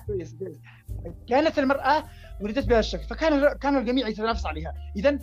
كويس 0.06 0.34
كويس 0.34 0.60
كانت 1.28 1.58
المرأة 1.58 2.04
ولدت 2.40 2.66
بهذا 2.66 2.80
الشكل 2.80 3.04
فكان 3.04 3.58
كان 3.58 3.76
الجميع 3.76 4.08
يتنافس 4.08 4.46
عليها. 4.46 4.74
اذا 4.96 5.18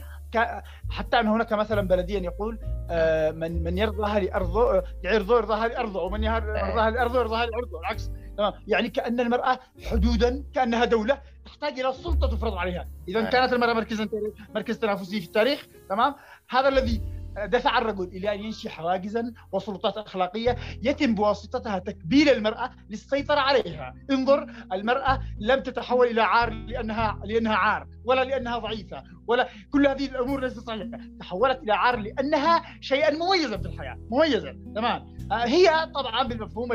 حتى 0.90 1.20
أن 1.20 1.28
هناك 1.28 1.54
مثلا 1.54 1.88
بلديا 1.88 2.20
يقول 2.20 2.60
آه، 2.90 3.32
من 3.32 3.64
من 3.64 3.78
يرضاها 3.78 4.20
لارضه 4.20 4.84
يرضى 5.04 5.36
يرضاها 5.36 5.68
لارضه 5.68 6.02
ومن 6.02 6.24
يرضاها 6.24 6.90
لارضه 6.90 7.20
يرضاها 7.20 7.46
لارضه 7.46 7.80
العكس. 7.80 8.12
تمام. 8.38 8.54
يعني 8.68 8.90
كأن 8.90 9.20
المرأة 9.20 9.60
حدودا 9.92 10.44
كأنها 10.54 10.86
دولة 10.86 11.22
تحتاج 11.46 11.80
إلى 11.80 11.94
سلطة 11.94 12.28
تفرض 12.28 12.54
عليها. 12.54 12.88
اذا 13.08 13.30
كانت 13.30 13.54
المرأة 13.54 13.74
مركزا 13.74 14.10
مركز 14.56 14.80
تنافسي 14.80 15.20
في 15.20 15.28
التاريخ. 15.28 15.68
تمام. 15.90 16.16
هذا 16.50 16.68
الذي 16.68 17.02
دفع 17.36 17.78
الرجل 17.78 18.04
إلى 18.04 18.34
أن 18.34 18.40
ينشئ 18.40 18.70
حواجزا 18.70 19.34
وسلطات 19.52 19.98
أخلاقية 19.98 20.56
يتم 20.84 21.16
بواسطتها 21.16 21.80
تكبيل 21.80 22.30
المرأة 22.30 22.70
للسيطرة 22.90 23.40
عليها، 23.40 23.96
انظر 24.12 24.48
المرأة 24.74 25.20
لم 25.40 25.60
تتحول 25.60 26.08
إلى 26.08 26.22
عار 26.22 26.50
لأنها 26.50 27.20
لأنها 27.24 27.56
عار. 27.56 27.88
ولا 28.06 28.24
لأنها 28.24 28.58
ضعيفة 28.58 29.04
ولا 29.28 29.48
كل 29.72 29.88
هذه 29.88 30.06
الأمور 30.06 30.42
ليست 30.42 30.60
صحيحة، 30.60 31.00
تحولت 31.20 31.64
إلى 31.64 31.74
عار 31.74 32.00
لأنها 32.00 32.64
شيئا 32.82 33.14
مميزا 33.14 33.58
في 33.58 33.66
الحياة، 33.66 33.98
مميزا 34.12 34.58
تمام. 34.76 35.16
آه، 35.32 35.46
هي 35.46 35.92
طبعا 35.96 36.24
بالمفهوم 36.24 36.72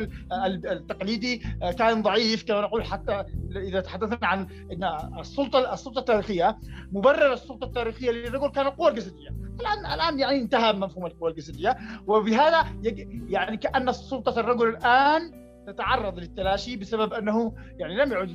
التقليدي 0.73 1.43
آه، 1.63 1.73
كان 1.73 2.03
ضعيف 2.03 2.45
كما 2.45 2.61
نقول 2.61 2.85
حتى 2.85 3.25
إذا 3.57 3.81
تحدثنا 3.81 4.19
عن 4.23 4.47
إن 4.73 4.85
السلطة 5.21 5.75
السلطة 5.75 5.99
التاريخية 5.99 6.59
مبرر 6.93 7.33
السلطة 7.33 7.65
التاريخية 7.65 8.11
للرجل 8.11 8.49
كان 8.49 8.67
القوى 8.67 8.91
الجسدية. 8.91 9.29
الآن 9.61 9.93
الآن 9.95 10.19
يعني 10.19 10.41
انتهى 10.41 10.73
مفهوم 10.73 11.07
القوى 11.07 11.31
الجسدية 11.31 11.77
وبهذا 12.07 12.67
يعني 13.29 13.57
كأن 13.57 13.93
سلطة 13.93 14.41
الرجل 14.41 14.69
الآن 14.69 15.50
تتعرض 15.73 16.19
للتلاشي 16.19 16.77
بسبب 16.77 17.13
أنه 17.15 17.55
يعني 17.79 17.97
لم 17.97 18.13
يعد 18.13 18.31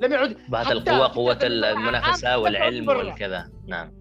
لم 0.00 0.12
يعد 0.12 0.36
بعد 0.48 0.66
القوة 0.70 1.06
قوة 1.08 1.38
المنافسة 1.42 2.38
والعلم 2.38 2.88
والكذا. 2.88 3.50
نعم. 3.66 3.97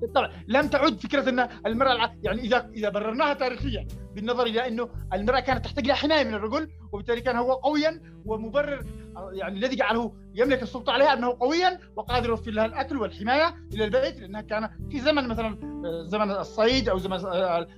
بالطبع 0.00 0.30
لم 0.48 0.68
تعد 0.68 1.00
فكرة 1.00 1.28
أن 1.28 1.48
المرأة 1.66 2.14
يعني 2.22 2.40
إذا 2.40 2.70
إذا 2.74 2.88
بررناها 2.88 3.34
تاريخيا 3.34 3.86
بالنظر 4.14 4.46
إلى 4.46 4.68
أنه 4.68 4.88
المرأة 5.12 5.40
كانت 5.40 5.64
تحتاج 5.64 5.84
إلى 5.84 5.94
حمايه 5.96 6.24
من 6.24 6.34
الرجل 6.34 6.68
وبالتالي 6.92 7.20
كان 7.20 7.36
هو 7.36 7.52
قويا 7.52 8.00
ومبرر 8.24 8.84
يعني 9.32 9.58
الذي 9.58 9.76
جعله 9.76 10.14
يملك 10.34 10.62
السلطة 10.62 10.92
عليها 10.92 11.12
أنه 11.12 11.36
قويا 11.40 11.78
وقادر 11.96 12.28
يوفر 12.28 12.50
لها 12.50 12.66
الأكل 12.66 12.96
والحماية 12.96 13.54
إلى 13.74 13.84
البيت 13.84 14.20
لأنها 14.20 14.40
كان 14.40 14.70
في 14.90 15.00
زمن 15.00 15.28
مثلا 15.28 15.58
زمن 16.06 16.30
الصيد 16.30 16.88
أو 16.88 16.98
زمن 16.98 17.18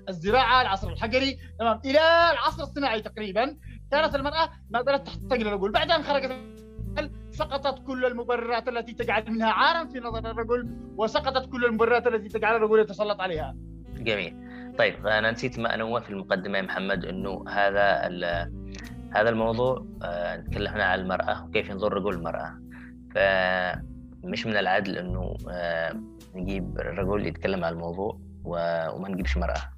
الزراعة 0.09 0.63
العصر 0.63 0.91
الحجري 0.91 1.39
تمام 1.59 1.81
إلى 1.85 2.31
العصر 2.33 2.63
الصناعي 2.63 3.01
تقريبا 3.01 3.57
كانت 3.91 4.15
المرأة 4.15 4.51
ما 4.71 4.83
زالت 4.83 5.07
تحتاج 5.07 5.41
إلى 5.41 5.49
الرجل. 5.49 5.73
بعد 5.73 5.91
أن 5.91 6.03
خرجت 6.03 6.33
سقطت 7.31 7.87
كل 7.87 8.05
المبررات 8.05 8.69
التي 8.69 8.93
تجعل 8.93 9.25
منها 9.31 9.51
عارا 9.51 9.85
في 9.89 10.01
نظر 10.01 10.31
الرجل 10.31 10.69
وسقطت 10.97 11.51
كل 11.53 11.65
المبررات 11.65 12.07
التي 12.07 12.29
تجعل 12.29 12.57
الرجل 12.57 12.79
يتسلط 12.79 13.21
عليها. 13.21 13.57
جميل. 13.97 14.37
طيب 14.79 15.07
أنا 15.07 15.31
نسيت 15.31 15.59
ما 15.59 15.75
أنوه 15.75 16.01
في 16.01 16.11
المقدمة 16.11 16.59
يا 16.59 16.63
محمد 16.63 17.05
إنه 17.05 17.45
هذا 17.49 18.11
هذا 19.15 19.29
الموضوع 19.29 19.87
آه، 20.03 20.37
تكلمنا 20.37 20.85
عن 20.85 21.01
المرأة 21.01 21.45
وكيف 21.45 21.71
ينظر 21.71 21.87
الرجل 21.87 22.15
المرأة. 22.15 22.59
فمش 23.15 24.47
من 24.47 24.57
العدل 24.57 24.99
إنه 24.99 25.37
آه، 25.51 26.01
نجيب 26.35 26.79
الرجل 26.79 27.27
يتكلم 27.27 27.65
عن 27.65 27.73
الموضوع 27.73 28.19
وما 28.45 29.09
نجيبش 29.09 29.37
مرأة 29.37 29.73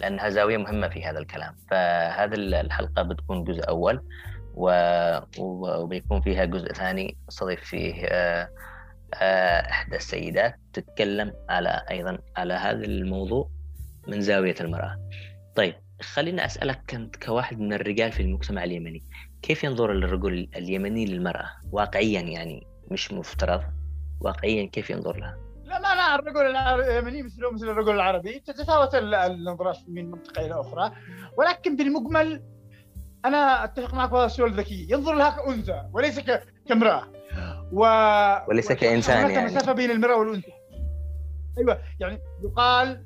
لأنها 0.00 0.28
زاوية 0.28 0.56
مهمة 0.56 0.88
في 0.88 1.04
هذا 1.04 1.18
الكلام. 1.18 1.54
فهذه 1.70 2.34
الحلقة 2.34 3.02
بتكون 3.02 3.44
جزء 3.44 3.70
اول 4.56 5.26
وبيكون 5.82 6.20
فيها 6.20 6.44
جزء 6.44 6.72
ثاني 6.72 7.16
استضيف 7.28 7.60
فيه 7.60 8.04
آه، 8.04 8.48
آه، 9.14 9.70
إحدى 9.70 9.96
السيدات 9.96 10.54
تتكلم 10.72 11.32
على 11.48 11.82
أيضا 11.90 12.18
على 12.36 12.54
هذا 12.54 12.84
الموضوع 12.84 13.50
من 14.08 14.20
زاوية 14.20 14.54
المرأة. 14.60 14.98
طيب 15.56 15.74
خليني 16.02 16.44
أسألك 16.44 16.82
كنت 16.90 17.16
كواحد 17.16 17.58
من 17.58 17.72
الرجال 17.72 18.12
في 18.12 18.22
المجتمع 18.22 18.64
اليمني 18.64 19.02
كيف 19.42 19.64
ينظر 19.64 19.92
الرجل 19.92 20.48
اليمني 20.56 21.06
للمرأة؟ 21.06 21.50
واقعيا 21.72 22.20
يعني 22.20 22.66
مش 22.90 23.12
مفترض. 23.12 23.62
واقعيا 24.20 24.66
كيف 24.66 24.90
ينظر 24.90 25.16
لها؟ 25.16 25.38
لا 25.64 25.78
ما 25.78 25.94
لا 25.94 26.14
الرجل 26.14 26.56
اليمني 26.56 27.22
مثله 27.22 27.52
مثل 27.52 27.68
الرجل 27.68 27.94
العربي 27.94 28.40
تتفاوت 28.46 28.94
النظرات 28.94 29.78
من 29.88 30.10
منطقة 30.10 30.46
إلى 30.46 30.60
أخرى 30.60 30.92
ولكن 31.36 31.76
بالمجمل 31.76 32.42
أنا 33.24 33.64
أتفق 33.64 33.94
معك 33.94 34.12
هذا 34.12 34.24
السؤال 34.24 34.50
الذكي. 34.52 34.86
ينظر 34.90 35.14
لها 35.14 35.30
كأنثى 35.30 35.82
وليس 35.92 36.20
كامرأة. 36.68 37.02
و... 37.72 37.80
وليس 38.48 38.72
كإنسان 38.72 39.30
يعني. 39.30 39.46
مسافة 39.46 39.72
بين 39.72 39.90
المرأة 39.90 40.16
والأنثى. 40.16 40.52
أيوه 41.58 41.78
يعني 42.00 42.18
يقال 42.44 43.04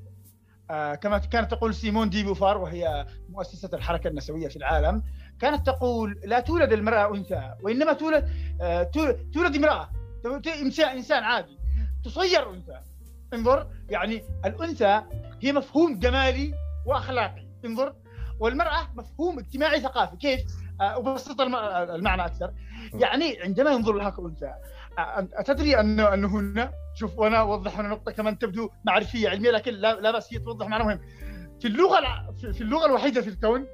آه 0.70 0.94
كما 0.94 1.18
كانت 1.18 1.50
تقول 1.50 1.74
سيمون 1.74 2.10
دي 2.10 2.22
بوفار 2.22 2.58
وهي 2.58 3.06
مؤسسة 3.28 3.70
الحركة 3.74 4.08
النسوية 4.08 4.48
في 4.48 4.56
العالم 4.56 5.02
كانت 5.40 5.66
تقول 5.66 6.20
لا 6.24 6.40
تولد 6.40 6.72
المرأة 6.72 7.14
أنثى 7.14 7.54
وإنما 7.62 7.92
تولد 7.92 8.28
آه 8.60 8.82
تولد 9.34 9.56
امرأة. 9.56 9.90
إنسان 10.92 11.24
عادي. 11.24 11.58
تصير 12.04 12.50
أنثى. 12.50 12.80
انظر 13.34 13.66
يعني 13.88 14.24
الأنثى 14.44 15.02
هي 15.42 15.52
مفهوم 15.52 15.98
جمالي 15.98 16.54
وأخلاقي. 16.86 17.46
انظر 17.64 17.94
والمرأة 18.40 18.88
مفهوم 18.94 19.38
اجتماعي 19.38 19.80
ثقافي. 19.80 20.16
كيف؟ 20.16 20.40
آه، 20.80 20.98
أبسط 20.98 21.40
المعنى 21.40 22.24
أكثر. 22.24 22.52
يعني 22.94 23.42
عندما 23.42 23.70
ينظر 23.70 23.92
لها 23.92 24.10
كأنثى 24.10 24.52
آه، 24.98 25.80
انه 25.80 26.14
انه 26.14 26.28
هنا 26.28 26.72
شوف 26.94 27.18
وأنا 27.18 27.40
أوضح 27.40 27.78
هنا 27.78 27.88
نقطة 27.88 28.12
كمان 28.12 28.38
تبدو 28.38 28.70
معرفية 28.84 29.28
علمية 29.28 29.50
لكن 29.50 29.74
لا, 29.74 30.00
لا 30.00 30.10
بس 30.10 30.34
هي 30.34 30.38
توضح 30.38 30.66
معنى 30.66 30.84
مهم. 30.84 31.00
في 31.60 31.68
اللغة 31.68 32.00
في 32.52 32.60
اللغة 32.60 32.86
الوحيدة 32.86 33.20
في 33.20 33.28
الكون 33.28 33.66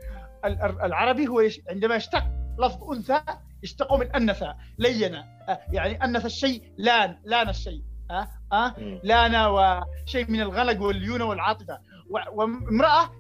العربي 0.83 1.29
هو 1.29 1.43
عندما 1.71 1.95
يشتق 1.95 2.25
لفظ 2.59 2.91
أنثى 2.93 3.21
يشتق 3.63 3.95
من 3.95 4.15
انث 4.15 4.45
لين 4.79 5.15
آه، 5.15 5.61
يعني 5.73 6.05
انث 6.05 6.27
الشيء 6.27 6.73
لأن 6.79 7.19
لأن 7.25 7.49
الشيء. 7.49 7.83
ها 8.11 8.29
أه؟ 8.53 8.75
لانا 9.03 9.47
وشيء 9.49 10.31
من 10.31 10.41
الغلق 10.41 10.83
والليونه 10.83 11.25
والعاطفة. 11.25 11.79
وامرأة 12.11 13.11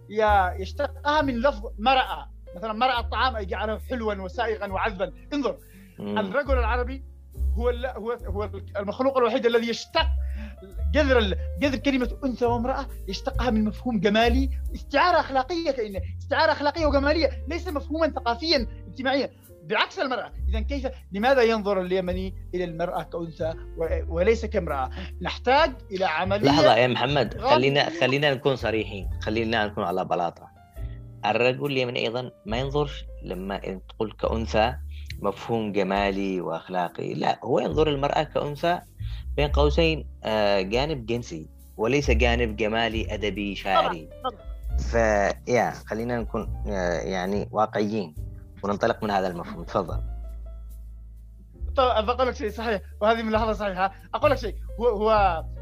يشتقها 0.58 1.22
من 1.22 1.40
لفظ 1.40 1.62
مرأة. 1.78 2.30
مثلا 2.56 2.72
مرأة 2.72 3.00
الطعام 3.00 3.36
أي 3.36 3.46
جعله 3.46 3.78
حلوا 3.78 4.14
وسائغا 4.14 4.66
وعذبا. 4.66 5.12
انظر 5.32 5.58
مم. 5.98 6.18
الرجل 6.18 6.58
العربي 6.58 7.04
هو 7.54 7.68
هو 7.96 8.12
هو 8.12 8.50
المخلوق 8.76 9.18
الوحيد 9.18 9.46
الذي 9.46 9.68
يشتق 9.68 10.06
جذر 10.92 11.36
جذر 11.60 11.76
كلمة 11.76 12.18
أنثى 12.24 12.44
وامرأة 12.44 12.86
يشتقها 13.08 13.50
من 13.50 13.64
مفهوم 13.64 14.00
جمالي. 14.00 14.50
استعارة 14.74 15.20
أخلاقية 15.20 15.70
كأنه 15.70 16.00
استعارة 16.18 16.52
أخلاقية 16.52 16.86
وجمالية. 16.86 17.44
ليس 17.48 17.68
مفهوما 17.68 18.08
ثقافيا 18.08 18.66
اجتماعيا. 18.88 19.30
بعكس 19.68 19.98
المرأة. 19.98 20.32
إذا 20.48 20.60
كيف 20.60 20.86
لماذا 21.12 21.42
ينظر 21.42 21.80
اليمني 21.80 22.34
إلى 22.54 22.64
المرأة 22.64 23.02
كأنثى 23.02 23.54
وليس 24.08 24.44
كامرأة؟ 24.44 24.90
نحتاج 25.22 25.72
إلى 25.90 26.04
عملية 26.04 26.50
لحظة 26.50 26.76
يا 26.76 26.86
محمد. 26.86 27.40
خلينا 27.40 27.90
خلينا 28.00 28.34
نكون 28.34 28.56
صريحين. 28.56 29.10
خلينا 29.22 29.66
نكون 29.66 29.84
على 29.84 30.04
بلاطة. 30.04 30.48
الرجل 31.26 31.66
اليمني 31.66 32.00
أيضا 32.00 32.30
ما 32.46 32.58
ينظر 32.58 32.90
لما 33.22 33.80
تقول 33.88 34.12
كأنثى 34.12 34.74
مفهوم 35.20 35.72
جمالي 35.72 36.40
وأخلاقي. 36.40 37.14
لا 37.14 37.38
هو 37.44 37.58
ينظر 37.58 37.88
المرأة 37.88 38.22
كأنثى 38.22 38.80
بين 39.36 39.48
قوسين 39.48 40.08
آه، 40.24 40.60
جانب 40.60 41.06
جنسي 41.06 41.48
وليس 41.76 42.10
جانب 42.10 42.56
جمالي 42.56 43.14
أدبي 43.14 43.54
شاعري. 43.54 44.08
فيا 44.90 45.70
خلينا 45.70 46.20
نكون 46.20 46.62
آه، 46.66 47.00
يعني 47.00 47.48
واقعيين. 47.50 48.27
وننطلق 48.64 49.04
من 49.04 49.10
هذا 49.10 49.28
المفهوم. 49.28 49.64
تفضل. 49.64 50.00
بقول 51.78 52.28
لك 52.28 52.34
شيء 52.34 52.50
صحيح 52.50 52.80
وهذه 53.00 53.22
ملاحظه 53.22 53.52
صحيحة. 53.52 53.94
أقول 54.14 54.30
لك 54.30 54.36
شيء 54.36 54.54
هو 54.80 54.88
هو 54.88 55.10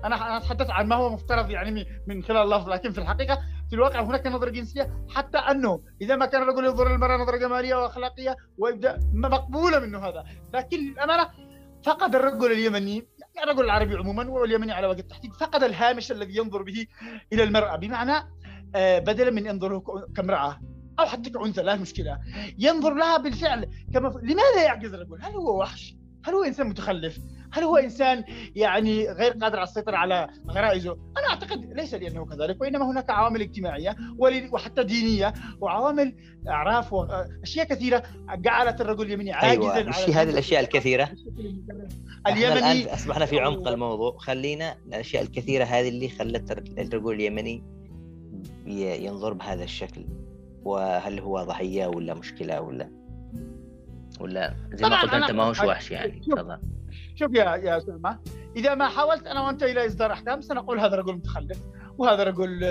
أنا 0.05 0.17
أنا 0.17 0.37
أتحدث 0.37 0.71
عن 0.71 0.87
ما 0.87 0.97
هو 0.97 1.11
مفترض 1.11 1.51
يعني 1.51 1.87
من 2.07 2.23
خلال 2.23 2.43
اللفظ 2.43 2.69
لكن 2.69 2.93
في 2.93 2.99
الحقيقة 2.99 3.39
في 3.69 3.77
الواقع 3.77 4.01
هناك 4.01 4.27
نظرة 4.27 4.51
جنسية 4.51 5.05
حتى 5.15 5.39
أنه 5.39 5.81
إذا 6.01 6.17
ما 6.17 6.27
كان 6.27 6.43
الرجل 6.43 6.65
ينظر 6.65 6.89
للمراه 6.89 7.17
نظرة 7.17 7.37
جمالية 7.37 7.75
وأخلاقية 7.75 8.37
ويبدأ 8.59 8.99
مقبولة 9.13 9.79
منه 9.79 9.99
هذا. 9.99 10.25
لكن 10.55 10.77
للأمانة 10.77 11.29
فقد 11.85 12.15
الرجل 12.15 12.53
اليمني 12.53 13.09
يعني 13.35 13.51
الرجل 13.51 13.65
العربي 13.65 13.97
عموما 13.97 14.31
واليمني 14.31 14.73
على 14.73 14.87
وجه 14.87 15.01
التحديد 15.01 15.33
فقد 15.35 15.63
الهامش 15.63 16.13
الذي 16.13 16.37
ينظر 16.37 16.63
به 16.63 16.87
إلى 17.33 17.43
المرأة. 17.43 17.77
بمعنى 17.77 18.29
آه، 18.75 18.99
بدلا 18.99 19.31
من 19.31 19.47
ينظره 19.47 19.83
كامرأة. 20.17 20.61
أو 21.01 21.07
حتى 21.07 21.31
كأنثى 21.31 21.63
لا 21.63 21.77
مشكلة 21.77 22.19
ينظر 22.59 22.95
لها 22.95 23.17
بالفعل 23.17 23.69
كما 23.95 24.09
لماذا 24.23 24.63
يعجز 24.65 24.95
الرجل؟ 24.95 25.19
هل 25.23 25.33
هو 25.33 25.61
وحش؟ 25.61 25.97
هل 26.25 26.35
هو 26.35 26.43
إنسان 26.43 26.69
متخلف؟ 26.69 27.19
هل 27.53 27.63
هو 27.63 27.77
إنسان 27.77 28.25
يعني 28.57 29.09
غير 29.09 29.33
قادر 29.33 29.57
على 29.57 29.63
السيطرة 29.63 29.97
على 29.97 30.29
غرائزه؟ 30.51 30.93
أنا 30.93 31.29
أعتقد 31.31 31.73
ليس 31.73 31.95
لأنه 31.95 32.25
كذلك 32.25 32.61
وإنما 32.61 32.91
هناك 32.91 33.11
عوامل 33.11 33.41
اجتماعية 33.41 33.97
وحتى 34.53 34.85
دينية 34.85 35.35
وعوامل 35.61 36.17
أعراف 36.49 36.93
واشياء 36.93 37.67
كثيرة 37.67 38.03
جعلت 38.35 38.81
الرجل 38.81 39.07
اليمني 39.07 39.33
عاجزا 39.33 39.75
أيوة. 39.75 39.89
وش 39.89 40.11
هذه 40.11 40.31
الأشياء 40.31 40.61
الكثيرة؟ 40.61 41.11
اليمني 42.27 42.59
الآن 42.59 42.89
أصبحنا 42.89 43.27
في 43.27 43.41
عمق 43.41 43.69
الموضوع 43.69 44.17
خلينا 44.19 44.77
الأشياء 44.87 45.23
الكثيرة 45.23 45.65
هذه 45.65 45.89
اللي 45.89 46.09
خلت 46.09 46.51
الرجل 46.79 47.13
اليمني 47.13 47.65
ينظر 48.67 49.33
بهذا 49.33 49.65
الشكل 49.65 50.07
وهل 50.67 51.21
هو 51.21 51.43
ضحية 51.43 51.87
ولا 51.87 52.15
مشكلة 52.15 52.61
ولا 52.61 52.91
ولا 54.21 54.55
زي 54.73 54.89
ما 54.89 55.01
قلت 55.01 55.15
أنت 55.15 55.31
ما 55.31 55.43
هوش 55.43 55.61
وحش 55.61 55.91
يعني 55.91 56.21
تفضل. 56.21 56.59
شوف 57.15 57.35
يا 57.35 57.57
يا 57.57 57.77
اسامه 57.77 58.19
إذا 58.57 58.75
ما 58.75 58.89
حاولت 58.89 59.27
أنا 59.27 59.41
وأنت 59.41 59.63
إلى 59.63 59.87
إصدار 59.87 60.13
أحكام 60.13 60.41
سنقول 60.41 60.81
هذا 60.81 60.97
رجل 60.97 61.15
متخلف. 61.15 61.59
وهذا 61.99 62.25
رجل 62.25 62.65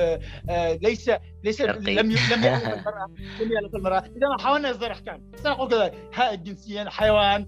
آه، 0.49 0.73
ليس 0.81 1.11
ليس 1.43 1.61
لم 1.61 1.89
لم 1.89 2.11
يعرف 2.11 2.33
المراه 2.33 3.07
لم 3.41 3.51
يعرف 3.51 3.75
المراه 3.75 3.99
إذا 3.99 4.27
ما 4.27 4.43
حاولنا 4.43 4.71
اصدار 4.71 4.91
أحكام. 4.91 5.31
سنقول 5.35 5.69
كذلك 5.69 5.93
هائل 6.13 6.43
جنسيا 6.43 6.89
حيوان. 6.89 7.45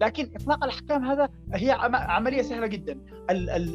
لكن 0.00 0.30
إطلاق 0.36 0.64
الأحكام 0.64 1.04
هذا 1.04 1.28
هي 1.54 1.70
عملية 1.92 2.42
سهلة 2.42 2.66
جدا. 2.66 3.00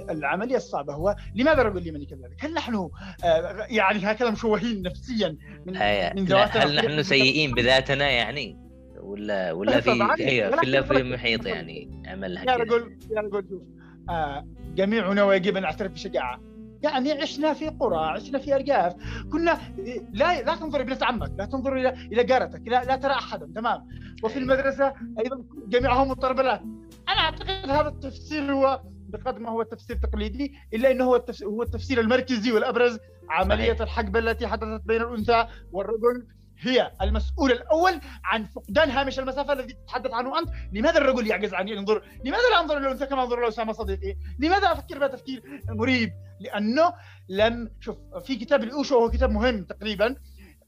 العملية 0.10 0.55
الصعبة 0.55 0.94
هو 0.94 1.15
لماذا 1.36 1.62
رجل 1.62 1.88
يمني 1.88 2.05
كذلك؟ 2.05 2.36
هل 2.39 2.53
نحن 2.53 2.89
آه، 3.24 3.65
يعني 3.70 4.00
هكذا 4.00 4.29
مشوهين 4.29 4.82
نفسيا 4.82 5.38
من 5.65 5.74
من 6.15 6.25
ذواتنا 6.25 6.63
هل 6.63 6.75
نحن 6.75 7.03
سيئين 7.03 7.51
بذاتنا 7.51 8.10
يعني؟ 8.10 8.65
ولا 9.05 9.51
ولا 9.51 9.82
في 9.82 10.15
في 10.17 10.84
في 10.84 11.03
محيط 11.03 11.46
يعني 11.46 12.03
عملها 12.05 12.44
يا 12.44 12.55
رجل 12.55 12.98
يا 13.12 13.22
رجل 13.22 13.50
شوف 13.50 13.62
آه 14.10 14.48
جميعنا 14.75 15.24
ويجب 15.24 15.58
أن 15.58 15.63
نعترف 15.63 15.91
بشجاعة. 15.91 16.41
يعني 16.86 17.12
عشنا 17.12 17.54
في 17.54 17.68
قرى 17.70 17.98
عشنا 17.98 18.39
في 18.39 18.56
ارياف 18.56 18.96
كنا 19.32 19.58
لا 20.13 20.42
لا 20.42 20.56
تنظر 20.56 20.82
ابنه 20.82 20.98
عمك 21.01 21.32
لا 21.38 21.46
تنظر 21.46 21.77
إلى 21.77 21.89
إلى 21.89 22.24
جارتك 22.24 22.62
لا, 22.68 22.84
لا 22.84 22.96
ترى 22.96 23.13
أحدا 23.13 23.51
تمام. 23.56 23.88
وفي 24.24 24.39
المدرسة 24.39 24.94
أيضا 25.20 25.44
جميعهم 25.68 26.10
مضطربات 26.10 26.62
أنا 27.10 27.20
أعتقد 27.20 27.70
هذا 27.70 27.88
التفسير 27.88 28.54
هو 28.54 28.82
بقدر 29.10 29.39
ما 29.39 29.50
هو 29.50 29.62
التفسير 29.62 29.96
التقليدي 29.96 30.54
إلا 30.74 30.92
إنه 30.92 31.04
هو 31.04 31.15
التفسير, 31.15 31.48
هو 31.48 31.63
التفسير 31.63 32.00
المركزي 32.00 32.51
والأبرز 32.51 33.00
عملية 33.30 33.77
الحقبة 33.84 34.20
التي 34.20 34.48
حدثت 34.48 34.82
بين 34.86 35.01
الأنثى 35.01 35.48
والرجل. 35.72 36.27
هي 36.60 36.92
المسؤول 37.02 37.52
الأول 37.52 38.02
عن 38.24 38.46
فقدان 38.46 38.90
هامش 38.90 39.20
المسافة 39.20 39.54
الذي 39.54 39.74
تتحدث 39.74 40.12
عنه 40.12 40.40
أنت، 40.40 40.50
لماذا 40.74 40.98
الرجل 40.98 41.28
يعجز 41.28 41.54
عن 41.54 41.68
ينظر؟ 41.68 42.04
لماذا 42.26 42.50
لا 42.52 42.62
أنظر 42.62 42.78
إلى 42.78 42.88
الأنثى 42.88 43.06
كما 43.06 43.24
أنظر 43.24 43.40
إلى 43.40 43.48
أسامة 43.48 43.74
صديقي؟ 43.74 44.16
لماذا 44.40 44.72
أفكر 44.72 45.00
بهذا 45.00 45.16
تفكير 45.16 45.44
مريب؟ 45.70 46.12
لأنه 46.40 46.94
لم 47.30 47.70
شوف 47.80 47.98
في 48.24 48.36
كتاب 48.36 48.64
الاوشو 48.64 48.98
وهو 48.98 49.10
كتاب 49.10 49.32
مهم 49.32 49.64
تقريبا. 49.64 50.16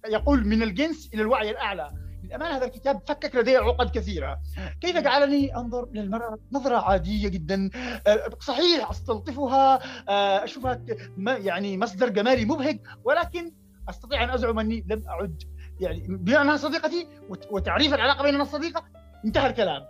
يقول 0.10 0.48
من 0.48 0.64
الجنس 0.64 1.10
إلى 1.14 1.22
الوعي 1.22 1.50
الأعلى. 1.50 1.92
للأمانة 2.24 2.58
هذا 2.58 2.66
الكتاب 2.66 3.02
فكك 3.08 3.36
لدي 3.36 3.58
عقد 3.58 3.90
كثيرة. 3.90 4.40
كيف 4.82 4.98
جعلني 4.98 5.56
أنظر 5.56 5.90
للمراه 5.94 6.38
نظرة 6.52 6.78
عادية 6.78 7.28
جدا. 7.28 7.70
أه، 8.08 8.30
صحيح 8.40 8.90
أستلطفها. 8.90 9.80
أه، 10.10 10.44
أشوفها 10.44 10.82
يعني 11.18 11.78
مصدر 11.78 12.10
جمالي 12.10 12.46
مبهج 12.46 12.80
ولكن 13.04 13.52
أستطيع 13.90 14.24
أن 14.24 14.30
أزعم 14.30 14.60
أني 14.60 14.86
لم 14.88 15.04
أعد 15.08 15.44
يعني 15.80 16.04
بما 16.08 16.42
انها 16.42 16.58
صديقتي 16.58 17.08
وتعريف 17.52 17.94
العلاقه 17.94 18.24
بيننا 18.24 18.44
الصديقة 18.44 18.84
انتهى 19.26 19.50
الكلام. 19.50 19.82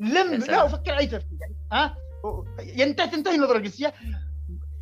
لم 0.00 0.44
لا 0.48 0.66
أفكر 0.66 0.98
أي 0.98 1.06
تفكير. 1.06 1.38
يعني 1.40 1.56
ها 1.72 1.96
ينتهي 2.60 3.08
تنتهي 3.08 3.34
النظرة 3.34 3.56
الجنسية. 3.58 3.94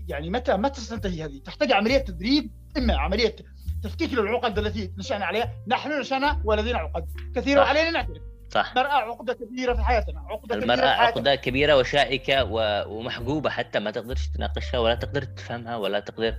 يعني 0.08 0.30
متى 0.30 0.56
متى 0.56 0.80
ستنتهي 0.80 1.24
هذه؟ 1.24 1.38
تحتاج 1.38 1.72
عملية 1.72 1.98
تدريب؟ 1.98 2.50
إما 2.76 2.96
عملية 2.96 3.36
تفكيك 3.82 4.12
للعقد 4.12 4.58
التي 4.58 4.92
نشأنا 4.98 5.24
عليها، 5.24 5.54
نحن 5.68 6.00
نشأنا 6.00 6.42
ولدينا 6.44 6.78
عقد. 6.78 7.06
كثيره 7.34 7.62
علينا 7.62 7.90
نعترف. 7.90 8.22
صح 8.50 8.72
المرأة 8.76 8.92
عقدة 8.92 9.32
كبيرة 9.32 9.74
في 9.74 9.82
حياتنا 9.82 10.20
عقدة 10.20 10.54
المرأة 10.54 10.76
كبيرة 10.76 10.86
في 10.86 10.96
حياتنا. 10.96 11.06
عقدة 11.06 11.34
كبيرة 11.34 11.76
وشائكة 11.76 12.44
ومحجوبة 12.88 13.50
حتى 13.50 13.78
ما 13.78 13.90
تقدرش 13.90 14.26
تناقشها 14.26 14.78
ولا 14.78 14.94
تقدر 14.94 15.22
تفهمها 15.22 15.76
ولا 15.76 16.00
تقدر 16.00 16.34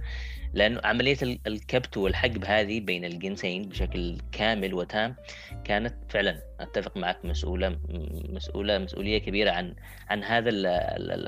لأنه 0.53 0.81
عملية 0.83 1.17
الكبت 1.47 1.97
والحجب 1.97 2.45
هذه 2.45 2.79
بين 2.79 3.05
الجنسين 3.05 3.69
بشكل 3.69 4.17
كامل 4.31 4.73
وتام 4.73 5.15
كانت 5.63 5.95
فعلا 6.09 6.41
أتفق 6.59 6.97
معك 6.97 7.25
مسؤولة 7.25 7.79
مسؤولة 8.29 8.77
مسؤولية 8.77 9.17
كبيرة 9.17 9.51
عن 9.51 9.75
عن 10.09 10.23
هذا 10.23 10.49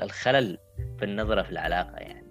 الخلل 0.02 0.58
في 0.98 1.04
النظرة 1.04 1.42
في 1.42 1.50
العلاقة 1.50 1.96
يعني 1.96 2.24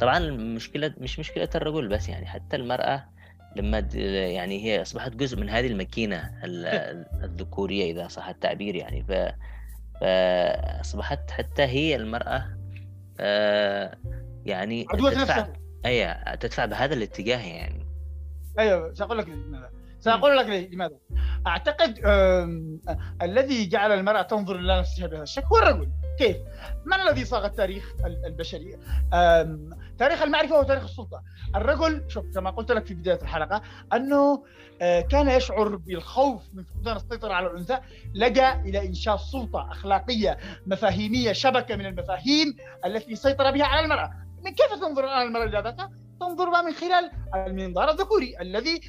طبعا 0.00 0.18
المشكلة 0.18 0.94
مش 0.98 1.18
مشكلة 1.18 1.48
الرجل 1.54 1.88
بس 1.88 2.08
يعني 2.08 2.26
حتى 2.26 2.56
المرأة 2.56 3.13
لما 3.56 3.78
يعني 3.94 4.64
هي 4.64 4.82
أصبحت 4.82 5.12
جزء 5.12 5.40
من 5.40 5.50
هذه 5.50 5.66
الماكينة 5.66 6.30
الذكورية 7.24 7.92
إذا 7.92 8.08
صح 8.08 8.28
التعبير 8.28 8.74
يعني. 8.74 9.04
ف 9.04 9.34
فأصبحت 10.00 11.30
حتى 11.30 11.62
هي 11.62 11.96
المرأة 11.96 12.44
آه، 13.20 13.96
يعني 14.44 14.86
نفسها. 15.20 15.52
أي 15.86 16.36
تدفع 16.36 16.64
بهذا 16.64 16.94
الاتجاه 16.94 17.38
يعني. 17.38 17.86
أيوه 18.58 18.94
سأقول 18.94 19.18
لك 19.18 19.28
لماذا. 19.28 19.70
سأقول 20.00 20.36
لك 20.36 20.72
لماذا. 20.72 20.96
أعتقد 21.46 22.00
الذي 23.22 23.66
جعل 23.66 23.92
المرأة 23.92 24.22
تنظر 24.22 24.56
إلى 24.56 24.78
نفسها 24.78 25.06
بهذا 25.06 25.22
الشكل 25.22 25.46
هو 25.46 25.58
الرجل. 25.58 25.88
كيف؟ 26.18 26.36
من 26.84 27.00
الذي 27.00 27.24
صاغ 27.24 27.44
التاريخ 27.44 27.92
البشري؟ 28.04 28.78
تاريخ 29.98 30.22
المعرفة 30.22 30.58
وتاريخ 30.58 30.82
السلطة. 30.82 31.22
الرجل 31.56 32.04
شوف 32.08 32.24
كما 32.34 32.50
قلت 32.50 32.72
لك 32.72 32.86
في 32.86 32.94
بداية 32.94 33.18
الحلقة 33.22 33.62
أنه 33.92 34.44
آه، 34.82 35.00
كان 35.00 35.28
يشعر 35.28 35.76
بالخوف 35.76 36.42
من 36.54 36.64
فقدان 36.64 36.96
السيطرة 36.96 37.32
على 37.32 37.46
الأنثى، 37.46 37.78
لجأ 38.14 38.52
إلى 38.60 38.86
إنشاء 38.86 39.16
سلطة 39.16 39.70
أخلاقية 39.70 40.38
مفاهيمية 40.66 41.32
شبكة 41.32 41.76
من 41.76 41.86
المفاهيم 41.86 42.56
التي 42.84 43.16
سيطر 43.16 43.50
بها 43.50 43.64
على 43.64 43.84
المرأة. 43.84 44.12
من 44.44 44.54
كيف 44.54 44.80
تنظر 44.80 45.04
الان 45.04 45.26
المرأة 45.26 45.44
إلى 45.44 45.60
ذاتها؟ 45.60 45.90
تنظر 46.20 46.62
من 46.62 46.72
خلال 46.72 47.10
المنظار 47.34 47.90
الذكوري 47.90 48.34
الذي 48.40 48.80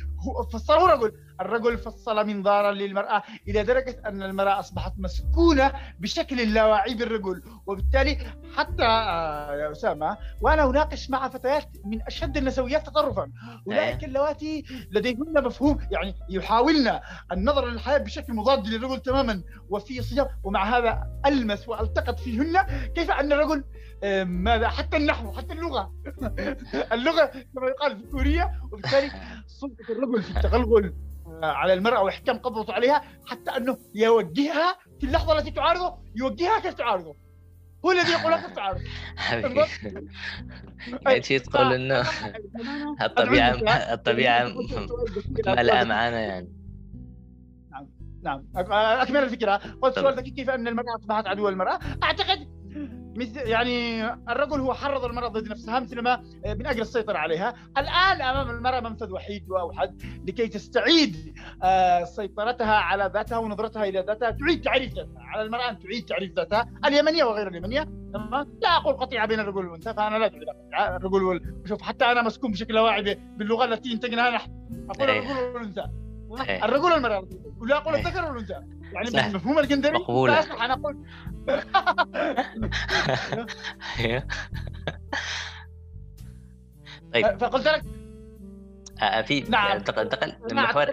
فسره 0.54 0.94
رجل. 0.94 1.12
الرجل 1.42 1.78
فصل 1.78 2.28
منظارا 2.28 2.72
للمرأة 2.72 3.24
إلى 3.48 3.64
درجة 3.64 4.02
أن 4.06 4.24
المرأة 4.24 4.60
أصبحت 4.60 4.94
مسكونة 4.98 5.72
بشكل 6.00 6.54
لا 6.54 6.66
واعي 6.66 6.94
بالرجل 6.94 7.44
وبالتالي 7.68 8.18
حتى 8.56 8.84
آه، 8.84 9.56
يا 9.56 9.72
أسامة 9.72 10.18
وأنا 10.42 10.70
أناقش 10.70 11.10
مع 11.10 11.30
فتيات 11.30 11.68
من 11.86 12.02
أشد 12.02 12.38
النسويات 12.38 12.86
تطرفا. 12.86 13.32
أولئك 13.68 13.96
نعم. 13.96 14.04
اللواتي 14.10 14.66
لديهن 14.92 15.44
مفهوم 15.44 15.78
يعني 15.92 16.16
يحاولن 16.30 17.00
النظر 17.32 17.66
للحياة 17.66 17.98
بشكل 17.98 18.34
مضاد 18.34 18.68
للرجل 18.68 19.00
تماما. 19.00 19.44
وفي 19.70 20.02
صيام 20.02 20.28
ومع 20.44 20.78
هذا 20.78 21.08
ألمس 21.26 21.70
وألتقط 21.70 22.20
فيهن 22.20 22.62
كيف 22.96 23.12
أن 23.12 23.34
الرجل 23.34 23.64
ماذا؟ 24.24 24.68
حتى 24.68 24.98
النحو 24.98 25.32
حتى 25.32 25.54
اللغة. 25.54 25.94
اللغة 26.96 27.26
كما 27.26 27.68
يقال 27.68 27.98
في 27.98 28.08
كوريا 28.12 28.62
وبالتالي 28.64 29.12
سلطة 29.48 29.92
الرجل 29.92 30.24
في 30.24 30.38
التغلغل 30.38 30.94
آه، 31.44 31.46
على 31.46 31.74
المرأة 31.74 32.04
وإحكام 32.04 32.38
قبضته 32.38 32.74
عليها 32.74 33.02
حتى 33.26 33.52
أنه 33.58 33.78
يوجهها 33.96 34.78
في 35.00 35.06
اللحظة 35.06 35.38
التي 35.38 35.52
تعارضه 35.52 35.98
يوجهها 36.16 36.60
كيف 36.60 36.74
تعارضه؟ 36.74 37.16
هو 37.86 37.92
الذي 37.92 38.12
يقول 38.12 38.32
لك 38.32 38.46
تعارض 38.56 38.82
يعني 41.06 41.40
تقول 41.40 41.74
إنه 41.74 42.06
الطبيعة 43.02 43.54
الطبيعة 43.94 44.48
ملأة 45.48 45.84
معنا 45.84 46.20
يعني. 46.20 46.52
نعم 47.72 47.88
نعم. 48.24 48.72
أكمل 49.02 49.24
الفكرة. 49.24 49.62
قلت 49.82 50.00
سؤال 50.00 50.16
ذكي 50.16 50.32
كيف 50.32 50.50
أن 50.50 50.68
المرأة 50.68 50.96
أصبحت 51.00 51.28
عدو 51.28 51.50
المرأة؟ 51.50 51.80
أعتقد 52.04 52.55
مثل 53.16 53.38
يعني 53.38 54.06
الرجل 54.06 54.60
هو 54.60 54.74
حرض 54.74 55.06
المرأة 55.06 55.28
ضد 55.28 55.48
نفسها 55.48 55.80
مثلما 55.80 56.24
آه، 56.46 56.54
من 56.54 56.68
أجل 56.68 56.82
السيطرة 56.82 57.18
عليها. 57.18 57.54
الآن 57.78 58.22
أمام 58.22 58.50
المرأة 58.50 58.80
منفذ 58.80 59.12
وحيد 59.12 59.50
وأوحد 59.50 60.02
لكي 60.28 60.48
تستعيد 60.48 61.36
آه، 61.64 62.04
سيطرتها 62.04 62.76
على 62.76 63.12
ذاتها 63.14 63.38
ونظرتها 63.38 63.84
إلى 63.84 64.00
ذاتها. 64.08 64.32
تعيد 64.32 64.62
تعريف 64.62 64.94
ذاتها. 64.94 65.20
على 65.20 65.42
المرأة 65.42 65.70
أن 65.70 65.80
تعيد 65.80 66.06
تعريف 66.06 66.34
ذاتها 66.36 66.70
اليمنية 66.86 67.24
وغير 67.24 67.48
اليمنية. 67.48 67.84
تمام؟ 68.14 68.58
لا 68.62 68.70
أقول 68.78 68.94
قطيعة 68.94 69.28
بين 69.28 69.40
الرجل 69.40 69.66
والأنثى 69.66 69.94
فأنا 69.94 70.18
لا 70.18 70.26
أدعو 70.26 70.98
الرجل 70.98 71.24
وال... 71.24 71.56
شوف 71.68 71.82
حتى 71.82 72.06
أنا 72.06 72.22
مسكون 72.22 72.52
بشكل 72.52 72.78
واعي 72.78 73.16
باللغة 73.38 73.66
التي 73.66 73.94
انتجناها 73.94 74.30
نحن. 74.30 74.52
أقول 74.90 75.10
إيه. 75.10 75.20
الرجل 75.20 75.56
والأنثى. 75.56 76.05
الرجل 76.64 76.84
والمرأة 76.92 77.28
ولا 77.62 77.78
أقول 77.78 77.96
الذكر 77.96 78.26
والأنثى. 78.26 78.54
يعني 78.94 79.10
بالمفهوم 79.10 79.60
الجندري؟ 79.60 79.94
مقبولة 79.94 80.66
أنا 80.66 80.74
أقول. 80.74 81.06
طيب 87.14 87.38
فقلت 87.42 87.68
لك 87.68 87.84
آه، 89.02 89.22
في 89.22 89.40
نعم. 89.40 89.72
انتقل 89.72 90.02
انتقل. 90.02 90.34
المحور 90.52 90.86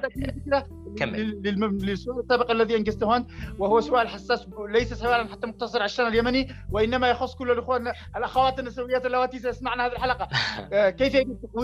كمل. 0.98 1.42
للسؤال 1.82 2.20
السابق 2.20 2.50
الذي 2.50 2.76
انجزته 2.76 3.16
انت 3.16 3.30
وهو 3.58 3.80
سؤال 3.80 4.08
حساس 4.08 4.46
ليس 4.68 4.94
سؤالا 4.94 5.28
حتى 5.32 5.46
مقتصر 5.46 5.78
على 5.78 5.84
الشان 5.84 6.06
اليمني 6.06 6.48
وإنما 6.72 7.10
يخص 7.10 7.34
كل 7.34 7.50
الإخوان 7.50 7.92
الأخوات 8.16 8.58
النسويات 8.58 9.06
اللواتي 9.06 9.38
سيسمعن 9.38 9.80
هذه 9.80 9.92
الحلقة. 9.92 10.28
آه، 10.72 10.90
كيف 10.90 11.16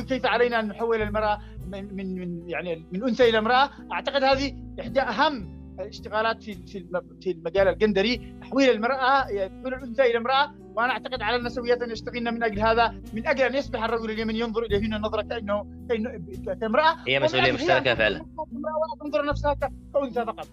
كيف 0.09 0.27
علينا 0.27 0.61
أن 0.61 0.68
نحول 0.68 1.03
المرأة 1.03 1.38
من 1.66 1.94
من 1.94 2.48
يعني 2.48 2.87
من 2.92 3.03
أنثى 3.03 3.29
إلى 3.29 3.38
امرأة؟ 3.38 3.70
أعتقد 3.92 4.24
هذه 4.24 4.57
إحدى 4.81 5.01
أهم 5.01 5.58
الاشتغالات 5.82 6.42
في 6.42 6.54
في 6.54 7.02
في 7.22 7.30
المجال 7.30 7.68
الجندري 7.68 8.34
تحويل 8.40 8.70
المرأة 8.70 9.22
تحويل 9.22 9.74
الأنثى 9.74 10.02
إلى 10.02 10.16
امرأة. 10.16 10.54
وأنا 10.74 10.92
أعتقد 10.92 11.22
على 11.22 11.36
النسويات 11.36 11.82
أن 11.82 11.90
يشتغلن 11.90 12.34
من 12.34 12.42
أجل 12.42 12.60
هذا 12.60 12.88
من 13.12 13.26
أجل 13.26 13.42
أن 13.42 13.54
يصبح 13.54 13.84
الرجل 13.84 14.10
اليمني 14.10 14.38
ينظر 14.38 14.62
اليهن 14.62 15.00
نظرة 15.00 15.22
كأنه 15.22 15.66
كامرأة. 16.60 16.96
هي 17.08 17.20
مسؤولية 17.20 17.52
مشتركة 17.52 17.94
فعلا. 17.94 18.20
ولا 18.20 19.00
تنظر 19.00 19.24
نفسها 19.24 19.54
كأنثى 19.94 20.24
فقط. 20.24 20.48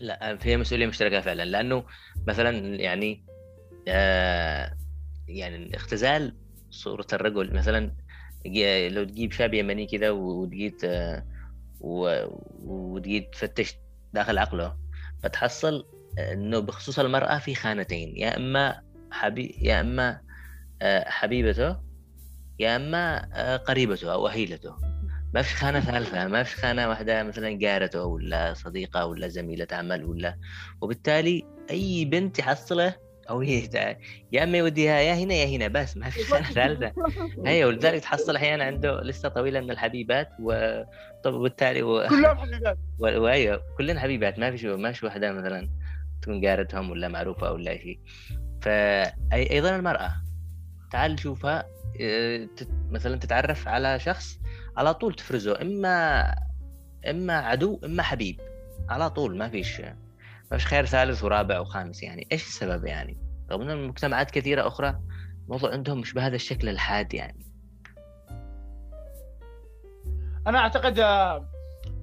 لا 0.00 0.38
هي 0.42 0.56
مسؤولية 0.56 0.86
مشتركة 0.86 1.20
فعلا. 1.20 1.44
لأنه 1.44 1.84
مثلا 2.28 2.50
يعني 2.76 3.24
آه 3.88 4.72
يعني 5.28 5.76
اختزال 5.76 6.36
صورة 6.70 7.06
الرجل. 7.12 7.54
مثلا 7.54 7.92
لو 8.88 9.04
تجيب 9.04 9.32
شاب 9.32 9.54
يمني 9.54 9.86
كذا 9.86 10.10
وتجيت 10.10 10.84
آه 10.84 11.24
وتجيت 11.80 13.32
تفتش 13.32 13.74
داخل 14.16 14.38
عقله 14.38 14.76
فتحصل 15.22 15.86
إنه 16.18 16.58
بخصوص 16.58 16.98
المرأة 16.98 17.38
في 17.38 17.54
خانتين 17.54 18.16
يا 18.16 18.36
إما 18.36 18.82
حبي 19.10 19.58
يا 19.60 19.80
إما 19.80 20.20
آه، 20.82 21.10
حبيبته 21.10 21.76
يا 22.58 22.76
إما 22.76 23.28
آه، 23.34 23.56
قريبته 23.56 24.12
أو 24.12 24.28
أهيلته. 24.28 24.76
ما 25.34 25.42
في 25.42 25.54
خانة 25.56 25.80
ثالثة 25.80 26.26
ما 26.26 26.42
في 26.42 26.56
خانة 26.56 26.88
واحدة 26.88 27.22
مثلا 27.22 27.50
جارته 27.50 28.04
ولا 28.04 28.54
صديقة 28.54 29.06
ولا 29.06 29.28
زميلة 29.28 29.66
عمل 29.72 30.04
ولا 30.04 30.38
وبالتالي 30.80 31.42
أي 31.70 32.04
بنت 32.04 32.36
تحصله 32.36 32.94
أو 33.30 33.40
هي 33.40 33.68
يا 34.32 34.44
اما 34.44 34.58
يوديها 34.58 35.00
يا 35.00 35.14
هنا 35.14 35.34
يا 35.34 35.56
هنا 35.56 35.68
بس 35.68 35.96
ما 35.96 36.10
في 36.10 36.24
خانه 36.24 36.44
ثالثه 36.44 36.92
أيوه 37.46 37.68
ولذلك 37.68 38.02
تحصل 38.02 38.36
أحيانا 38.36 38.64
عنده 38.64 39.00
لسه 39.00 39.28
طويلة 39.28 39.60
من 39.60 39.70
الحبيبات 39.70 40.28
وبالتالي 41.26 41.82
و... 41.82 42.08
كلهم 42.08 42.36
حبيبات. 42.36 42.78
وأيوة 42.98 43.62
كلنا 43.78 44.00
حبيبات 44.00 44.38
ما 44.38 44.50
في 44.50 44.58
شو 44.58 44.76
ما 44.76 44.92
في 44.92 45.06
واحدة 45.06 45.32
مثلا 45.32 45.70
تكون 46.22 46.40
جارتهم 46.40 46.90
ولا 46.90 47.08
معروفة 47.08 47.52
ولا 47.52 47.76
شيء. 47.76 48.00
فايضا 48.62 49.76
المرأة 49.76 50.12
تعال 50.90 51.20
شوفها 51.20 51.66
آه، 52.00 52.48
مثلا 52.90 53.16
تتعرف 53.16 53.68
على 53.68 53.98
شخص 54.00 54.38
على 54.76 54.94
طول 54.94 55.14
تفرزه 55.14 55.62
اما 55.62 56.34
إما 57.10 57.34
عدو 57.34 57.80
إما 57.84 58.02
حبيب 58.02 58.40
على 58.88 59.10
طول 59.10 59.36
ما 59.36 59.48
فيش 59.48 59.82
ما 60.50 60.58
فيش 60.58 60.66
خير 60.66 60.86
ثالث 60.86 61.24
ورابع 61.24 61.60
وخامس 61.60 62.02
يعني. 62.02 62.26
إيش 62.32 62.46
السبب 62.46 62.84
يعني؟ 62.84 63.18
رغم 63.50 63.62
ان 63.62 63.70
المجتمعات 63.70 64.30
كثيرة 64.30 64.66
أخرى 64.66 65.00
الموضوع 65.44 65.72
عندهم 65.72 66.00
مش 66.00 66.12
بهذا 66.12 66.34
الشكل 66.34 66.68
الحاد 66.68 67.14
يعني. 67.14 67.46
أنا 70.46 70.58
أعتقد 70.58 70.98
آه، 70.98 71.48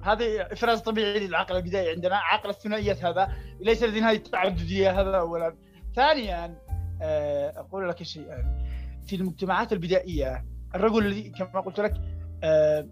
هذه 0.02 0.42
إفراز 0.52 0.80
طبيعي 0.80 1.26
للعقل 1.26 1.56
البدائي 1.56 1.90
عندنا. 1.90 2.16
عقل 2.16 2.50
الثنائيات 2.50 3.04
هذا 3.04 3.32
ليس 3.60 3.82
لدينا 3.82 4.10
هذه 4.10 4.16
التعدديه 4.16 5.00
هذا 5.00 5.16
اولا. 5.16 5.56
ثانيا 5.94 6.58
آه، 7.02 7.52
أقول 7.56 7.88
لك 7.88 8.02
شيئا. 8.02 8.64
في 9.06 9.16
المجتمعات 9.16 9.72
البدائية 9.72 10.44
الرجل 10.74 11.06
الذي 11.06 11.30
كما 11.30 11.60
قلت 11.60 11.80
لك 11.80 11.94
آه، 12.42 12.88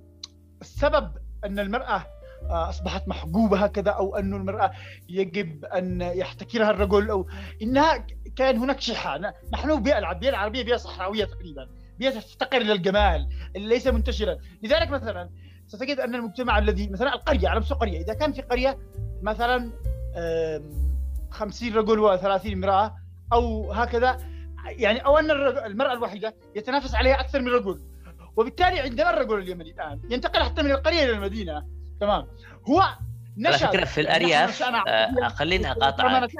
السبب 0.60 1.12
أن 1.44 1.58
المرأة 1.58 1.96
آه، 1.96 2.06
أصبحت 2.50 3.08
محجوبة 3.08 3.58
هكذا 3.58 3.90
أو 3.90 4.16
أن 4.16 4.34
المرأة 4.34 4.72
يجب 5.08 5.64
أن 5.64 6.00
يحتكرها 6.00 6.70
الرجل 6.70 7.10
أو 7.10 7.26
إنها 7.62 8.06
كان 8.36 8.56
هناك 8.56 8.80
شحه 8.80 9.20
نحن 9.52 9.82
بيئة 9.82 10.10
البيئه 10.12 10.30
العربية 10.30 10.64
بيئة 10.64 10.76
صحراوية 10.76 11.24
تقريبا. 11.24 11.68
بيئة 11.98 12.10
تفتقر 12.10 12.60
إلى 12.60 12.72
الجمال 12.72 13.28
ليس 13.56 13.86
منتشرا. 13.86 14.36
لذلك 14.62 14.90
مثلا 14.90 15.30
ستجد 15.66 16.00
أن 16.00 16.14
المجتمع 16.14 16.58
الذي 16.58 16.88
مثلا 16.88 17.14
القرية 17.14 17.48
على 17.48 17.60
مستوى 17.60 17.78
قريه 17.78 18.00
إذا 18.00 18.14
كان 18.14 18.32
في 18.32 18.42
قرية 18.42 18.78
مثلا 19.22 19.70
50 21.30 21.74
رجل 21.74 22.18
و30 22.18 22.46
امرأة 22.52 22.94
أو 23.32 23.72
هكذا 23.72 24.18
يعني 24.66 25.04
أو 25.04 25.18
أن 25.18 25.30
المرأة 25.66 25.92
الوحيدة 25.92 26.34
يتنافس 26.56 26.94
عليها 26.94 27.20
أكثر 27.20 27.40
من 27.40 27.48
رجل. 27.48 27.80
وبالتالي 28.36 28.80
عندنا 28.80 29.10
الرجل 29.10 29.38
اليمني 29.38 29.70
الآن 29.70 30.00
ينتقل 30.10 30.42
حتى 30.42 30.62
من 30.62 30.70
القرية 30.70 31.04
إلى 31.04 31.12
المدينة 31.12 31.66
تمام. 32.02 32.26
هو 32.68 32.82
نشأ 33.36 33.66
على 33.66 33.68
فكرة 33.68 33.84
في 33.84 34.00
الأرياف 34.00 34.62
آه 34.62 35.28
خليني 35.28 35.70
أقاطعك. 35.70 36.30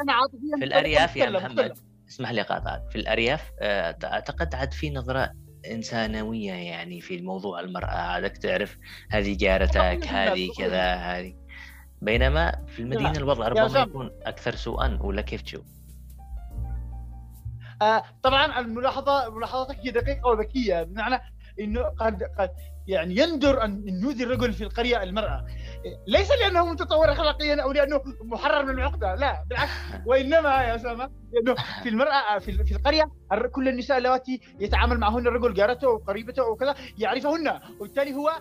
في 0.58 0.64
الأرياف 0.64 1.16
يا 1.16 1.30
محمد. 1.30 1.78
اسمح 2.08 2.30
لي 2.30 2.40
أقاطعك. 2.40 2.82
في 2.90 2.96
الأرياف 2.96 3.50
آه 3.60 3.96
أعتقد 4.04 4.54
عاد 4.54 4.72
في 4.72 4.90
نظرة 4.90 5.32
إنسانوية 5.70 6.52
يعني 6.52 7.00
في 7.00 7.14
الموضوع 7.14 7.60
المرأة. 7.60 7.90
عادك 7.90 8.36
تعرف 8.36 8.78
هذه 9.10 9.36
جارتك 9.36 10.06
هذه 10.06 10.50
كذا 10.58 10.94
هذه. 10.94 11.36
بينما 12.00 12.66
في 12.66 12.82
المدينة 12.82 13.12
الوضع 13.16 13.48
ربما 13.48 13.80
يكون 13.80 14.10
أكثر 14.22 14.54
سوءا. 14.54 14.98
ولا 15.00 15.22
كيف 15.22 15.42
تشوف؟ 15.42 15.66
آه 17.82 18.02
طبعا 18.22 18.60
الملاحظة 18.60 19.30
ملاحظتك 19.30 19.78
هي 19.78 19.90
دقيقة 19.90 20.28
وذكية. 20.28 20.82
بمعنى 20.82 21.20
إنه 21.60 21.82
قد 21.82 22.22
قد 22.38 22.50
يعني 22.86 23.16
يندر 23.16 23.64
أن 23.64 23.82
يؤذي 24.02 24.24
الرجل 24.24 24.52
في 24.52 24.64
القرية 24.64 25.02
المرأة. 25.02 25.46
ليس 26.06 26.30
لأنه 26.30 26.66
متطور 26.66 27.12
اخلاقيا 27.12 27.62
أو 27.62 27.72
لأنه 27.72 28.00
محرر 28.24 28.64
من 28.64 28.70
العقده 28.70 29.14
لا 29.14 29.44
بالعكس. 29.48 29.70
وإنما 30.06 30.48
يا 30.48 30.74
أسامة 30.74 31.10
لأنه 31.32 31.54
في 31.82 31.88
المرأة 31.88 32.38
في, 32.38 32.64
في 32.64 32.72
القرية 32.72 33.04
كل 33.52 33.68
النساء 33.68 33.98
اللواتي 33.98 34.40
يتعامل 34.60 34.98
معهن 34.98 35.26
الرجل 35.26 35.54
جارته 35.54 35.88
وقريبته 35.88 36.42
وكذا 36.42 36.74
يعرفهن. 36.98 37.60
وبالتالي 37.80 38.14
هو 38.14 38.32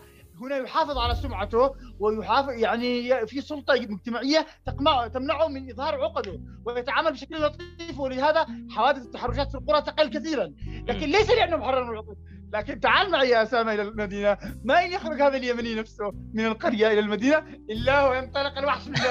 هنا 0.41 0.57
يحافظ 0.57 0.97
على 0.97 1.15
سمعته 1.15 1.71
ويحافظ 1.99 2.49
يعني 2.49 3.27
في 3.27 3.41
سلطة 3.41 3.73
مجتمعية 3.89 4.45
تقمع 4.65 5.07
تمنعه 5.07 5.47
من 5.47 5.69
إظهار 5.71 6.01
عقده 6.01 6.39
ويتعامل 6.65 7.11
بشكل 7.11 7.41
لطيف. 7.41 7.99
ولهذا 7.99 8.45
حوادث 8.69 9.05
التحرشات 9.05 9.51
في 9.51 9.57
القرى 9.57 9.81
تقل 9.81 10.09
كثيرا. 10.09 10.53
لكن 10.87 11.09
ليس 11.09 11.29
لأنه 11.29 11.57
محرر 11.57 11.83
من 11.83 11.89
العقد 11.89 12.17
لكن 12.53 12.79
تعال 12.79 13.11
معي 13.11 13.29
يا 13.29 13.43
أسامة 13.43 13.73
إلى 13.73 13.81
المدينة. 13.81 14.37
ما 14.63 14.85
ان 14.85 14.91
يخرج 14.91 15.21
هذا 15.21 15.37
اليمني 15.37 15.75
نفسه 15.75 16.11
من 16.33 16.45
القرية 16.45 16.87
إلى 16.87 16.99
المدينة 16.99 17.37
إلا 17.69 18.07
وينطلق 18.09 18.57
الوحش 18.57 18.87
من 18.87 18.95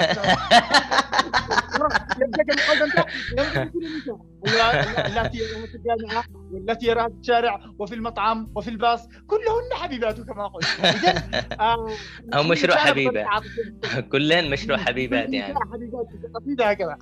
التي 5.06 5.38
في 5.38 5.74
الجامعة 5.74 6.24
والتي 6.52 6.86
يراها 6.86 7.08
في 7.08 7.14
الشارع 7.20 7.60
وفي 7.78 7.94
المطعم 7.94 8.52
وفي 8.56 8.70
الباص 8.70 9.08
كلهن 9.26 9.74
حبيبات 9.74 10.20
كما 10.20 10.46
قلت. 10.46 10.66
آه، 11.60 11.88
أو 12.34 12.42
مشروع 12.42 12.76
حبيبة. 12.76 13.26
كلهن 14.12 14.50
مشروع 14.50 14.78
حبيبات 14.78 15.32
يعني. 15.32 15.54
حبيبات 15.72 16.06
قصيده 16.34 16.70
هكذا 16.70 16.98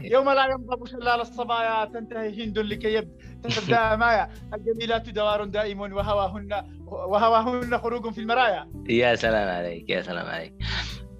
يوم 0.00 0.30
لا 0.30 0.46
ينضب 0.46 0.86
شلال 0.86 1.20
الصبايا 1.20 1.84
تنتهي 1.84 2.44
هند 2.44 2.58
لكي 2.58 3.00
تبدا 3.42 3.96
مايا. 3.96 4.28
الجميلات 4.54 5.08
دوار 5.08 5.44
دائم 5.44 5.80
وهواهن 5.80 6.48
وهواهن 6.86 7.78
خروج 7.78 8.12
في 8.12 8.20
المرايا. 8.20 8.70
يا 8.88 9.14
سلام 9.14 9.48
عليك 9.48 9.90
يا 9.90 10.02
سلام 10.02 10.26
عليك. 10.26 10.54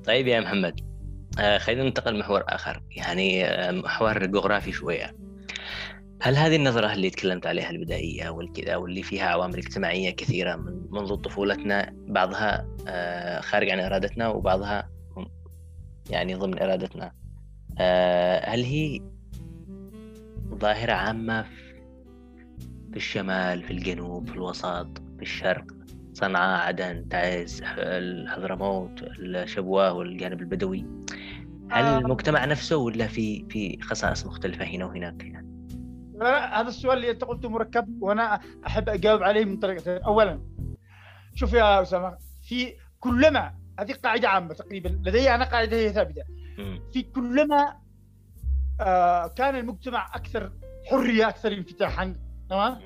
طيب 0.05 0.27
يا 0.27 0.41
محمد 0.41 0.81
آه 1.39 1.59
خلينا 1.59 1.83
ننتقل 1.85 2.15
لمحور 2.15 2.45
آخر. 2.49 2.83
يعني 2.91 3.45
آه 3.45 3.71
محور 3.71 4.27
جغرافي 4.27 4.73
شوية. 4.73 5.17
هل 6.23 6.37
هذه 6.37 6.57
النظرة 6.57 6.93
اللي 6.93 7.11
تكلمت 7.11 7.47
عليها 7.47 7.71
البدائية 7.71 8.29
والكذا 8.29 8.77
واللي 8.77 9.03
فيها 9.03 9.27
عوامل 9.27 9.57
اجتماعية 9.57 10.11
كثيرة 10.11 10.57
من 10.57 10.87
منذ 10.91 11.15
طفولتنا 11.15 11.93
بعضها 11.95 12.69
آه 12.89 13.41
خارج 13.41 13.71
عن 13.71 13.81
إرادتنا 13.81 14.29
وبعضها 14.29 14.91
يعني 16.11 16.35
ضمن 16.35 16.62
إرادتنا؟ 16.62 17.12
هل 18.45 18.62
هي 18.62 19.01
ظاهرة 20.55 20.93
عامة 20.93 21.43
في 22.91 22.97
الشمال 22.97 23.62
في 23.62 23.71
الجنوب 23.71 24.29
في 24.29 24.35
الوسط 24.35 24.99
في 24.99 25.23
الشرق 25.23 25.65
صنعاء 26.12 26.67
عدن 26.67 27.09
تعز 27.09 27.62
الحضرموت 27.79 29.03
الشبوة 29.03 29.93
والجانب 29.93 30.41
البدوي 30.41 30.87
هل 31.71 31.85
آه. 31.85 31.99
المجتمع 31.99 32.45
نفسه 32.45 32.77
ولا 32.77 33.07
في 33.07 33.47
في 33.51 33.79
خصائص 33.83 34.27
مختلفة 34.27 34.65
هنا 34.65 34.85
وهناك 34.85 35.25
يعني؟ 35.25 35.47
هذا 36.53 36.69
السؤال 36.69 36.99
اللي 36.99 37.11
انت 37.11 37.25
قلته 37.25 37.49
مركب 37.49 38.03
وأنا 38.03 38.41
احب 38.67 38.89
اجاوب 38.89 39.23
عليه 39.23 39.45
من 39.45 39.57
طريقتين 39.57 39.97
اولا 39.97 40.41
شوف 41.35 41.53
يا 41.53 41.83
أسامة 41.83 42.17
في 42.49 42.73
كلما 43.01 43.55
هذه 43.81 43.93
قاعدة 43.93 44.29
عامة 44.29 44.55
تقريبا 44.55 44.89
لدي 44.89 45.35
أنا 45.35 45.45
قاعدة 45.45 45.77
هي 45.77 45.93
ثابتة 45.93 46.23
في 46.92 47.03
كلما 47.03 47.77
آه 48.81 49.27
كان 49.27 49.57
المجتمع 49.57 50.11
أكثر 50.14 50.53
حرية 50.90 51.29
أكثر 51.29 51.53
انفتاحا 51.53 52.16
تمام؟ 52.51 52.81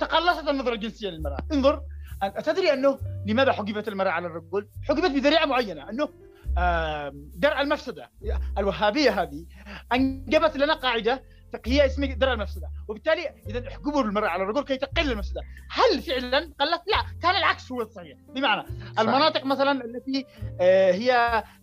تقلصت 0.00 0.48
النظرة 0.48 0.74
الجنسية 0.74 1.10
للمرأة. 1.10 1.38
انظر 1.52 1.82
أتدري 2.22 2.72
أنه 2.72 2.98
لماذا 3.26 3.52
حجبت 3.52 3.88
المرأة 3.88 4.10
على 4.10 4.26
الرجل؟ 4.26 4.68
حجبت 4.88 5.10
بذريعة 5.10 5.46
معينة 5.46 5.90
أنه 5.90 6.08
درء 7.36 7.60
المفسدة 7.60 8.10
الوهابية 8.58 9.22
هذه 9.22 9.46
أنجبت 9.92 10.56
لنا 10.56 10.74
قاعدة 10.74 11.22
فقهيه 11.52 11.86
اسمها 11.86 12.14
درء 12.14 12.32
المفسدة. 12.32 12.70
وبالتالي 12.88 13.28
إذا 13.48 13.68
احجبوا 13.68 14.02
المرأة 14.02 14.28
على 14.28 14.42
الرجل 14.42 14.64
كي 14.64 14.76
تقل 14.76 15.12
المفسدة. 15.12 15.40
هل 15.70 16.02
فعلا 16.02 16.38
قلت؟ 16.38 16.82
لا 16.86 17.02
كان 17.22 17.36
العكس 17.36 17.72
هو 17.72 17.82
الصحيح. 17.82 18.18
بمعنى 18.34 18.62
صحيح. 18.66 19.00
المناطق 19.00 19.44
مثلا 19.44 19.84
التي 19.84 20.26
آه، 20.60 20.92
هي 20.92 21.12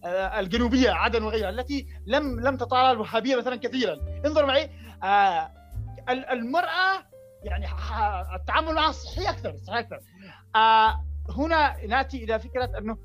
آه، 0.06 0.40
الجنوبية 0.40 0.92
عدن 0.92 1.24
وغيرها 1.24 1.50
التي 1.50 1.88
لم 2.06 2.40
لم 2.40 2.58
تطال 2.58 2.92
الوهابية 2.92 3.36
مثلا 3.36 3.56
كثيرا. 3.56 3.98
انظر 4.26 4.46
معي 4.46 4.70
آه، 5.04 5.52
المرأة 6.10 7.04
يعني 7.44 7.68
التعامل 8.36 8.74
معها 8.74 8.92
صحي 8.92 9.30
أكثر 9.30 9.56
صحي 9.58 9.80
أكثر. 9.80 10.00
هنا 11.38 11.86
نأتي 11.86 12.24
إلى 12.24 12.40
فكرة 12.40 12.78
أنه 12.78 12.98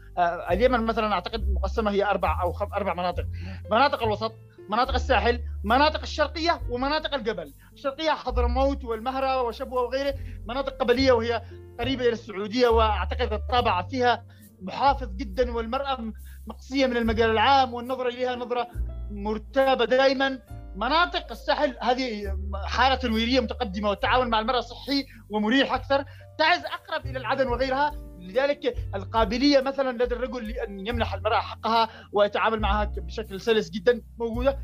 اليمن 0.51 0.81
مثلا 0.81 1.13
أعتقد 1.13 1.49
مقسمة 1.49 1.91
هي 1.91 2.05
أربع 2.05 2.43
أو 2.43 2.55
أربع 2.75 2.95
مناطق. 2.95 3.25
مناطق 3.71 4.03
الوسط 4.03 4.33
مناطق 4.69 4.95
الساحل 4.95 5.41
مناطق 5.65 6.01
الشرقية 6.01 6.61
ومناطق 6.71 7.15
الجبل. 7.15 7.55
الشرقية 7.73 8.11
حضرموت 8.11 8.85
والمهرة 8.85 9.43
وشبوة 9.43 9.83
وغيره 9.83 10.15
مناطق 10.47 10.77
قبلية 10.77 11.13
وهي 11.13 11.43
قريبة 11.81 12.03
إلى 12.05 12.13
السعودية 12.13 12.69
وأعتقد 12.69 13.33
الطابع 13.33 13.83
فيها 13.83 14.25
محافظ 14.63 15.09
جدا 15.17 15.53
والمرأة 15.53 16.13
مقصية 16.47 16.87
من 16.87 16.97
المجال 16.97 17.31
العام 17.31 17.75
والنظرة 17.75 18.09
إليها 18.09 18.37
نظرة 18.37 18.67
مرتابة 19.11 19.85
دائما 19.85 20.39
مناطق 20.77 21.31
الساحل 21.31 21.77
هذه 21.83 22.39
حالة 22.65 22.95
تنويرية 22.95 23.41
متقدمة 23.41 23.91
والتعاون 23.91 24.31
مع 24.31 24.41
المرأة 24.41 24.61
صحي 24.61 25.07
ومريح 25.31 25.75
أكثر. 25.75 26.05
تعز 26.39 26.65
أقرب 26.65 27.07
إلى 27.07 27.19
العدن 27.19 27.49
وغيرها. 27.49 28.12
لذلك 28.23 28.77
القابلية 28.95 29.61
مثلا 29.61 30.05
لدى 30.05 30.15
الرجل 30.15 30.49
لأن 30.49 30.87
يمنح 30.87 31.15
المرأة 31.15 31.41
حقها 31.41 31.89
ويتعامل 32.13 32.61
معها 32.61 32.85
بشكل 32.85 33.41
سلس 33.41 33.71
جدا 33.71 34.03
موجودة. 34.19 34.59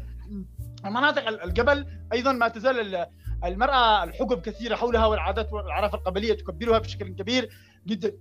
مناطق 0.85 1.29
الجبل 1.29 1.87
أيضا 2.13 2.33
ما 2.33 2.49
تزال 2.49 3.07
المرأة 3.45 4.05
الحجب 4.05 4.41
كثيرة 4.41 4.77
حولها 4.77 5.07
والعادات 5.07 5.53
والعرف 5.53 5.95
القبليه 5.95 6.35
تكبرها 6.35 6.79
بشكل 6.79 7.09
كبير 7.09 7.49
جدا. 7.87 8.13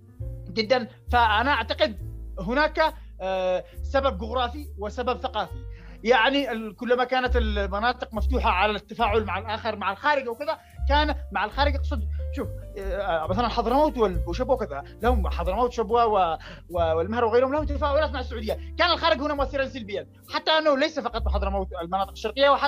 جدا. 0.48 0.88
فأنا 1.12 1.50
أعتقد 1.50 1.98
هناك 2.40 2.94
آه، 3.20 3.64
سبب 3.82 4.18
جغرافي 4.18 4.66
وسبب 4.78 5.20
ثقافي. 5.20 5.64
يعني 6.04 6.72
كلما 6.72 7.04
كانت 7.04 7.36
المناطق 7.36 8.14
مفتوحة 8.14 8.50
على 8.50 8.72
التفاعل 8.72 9.24
مع 9.24 9.38
الآخر 9.38 9.76
مع 9.76 9.92
الخارج 9.92 10.28
وكذا 10.28 10.58
كان 10.88 11.14
مع 11.32 11.44
الخارج 11.44 11.74
أقصد 11.76 12.08
شوف 12.36 12.48
آه، 12.78 13.26
مثلا 13.30 13.48
حضرموت 13.48 13.98
وشبوه 14.26 14.56
كذا 14.56 14.84
لهم 15.02 15.28
حضرموت 15.28 15.72
شبوه 15.72 16.38
والمهر 16.70 17.24
وغيرهم 17.24 17.52
لهم 17.52 17.64
تفاعلات 17.64 18.10
مع 18.10 18.20
السعودية، 18.20 18.58
كان 18.78 18.90
الخارج 18.90 19.20
هنا 19.20 19.34
مؤثرا 19.34 19.66
سلبيا، 19.66 20.06
حتى 20.28 20.50
أنه 20.50 20.76
ليس 20.78 21.00
فقط 21.00 21.22
بحضرموت 21.22 21.68
المناطق 21.82 22.10
الشرقية 22.10 22.58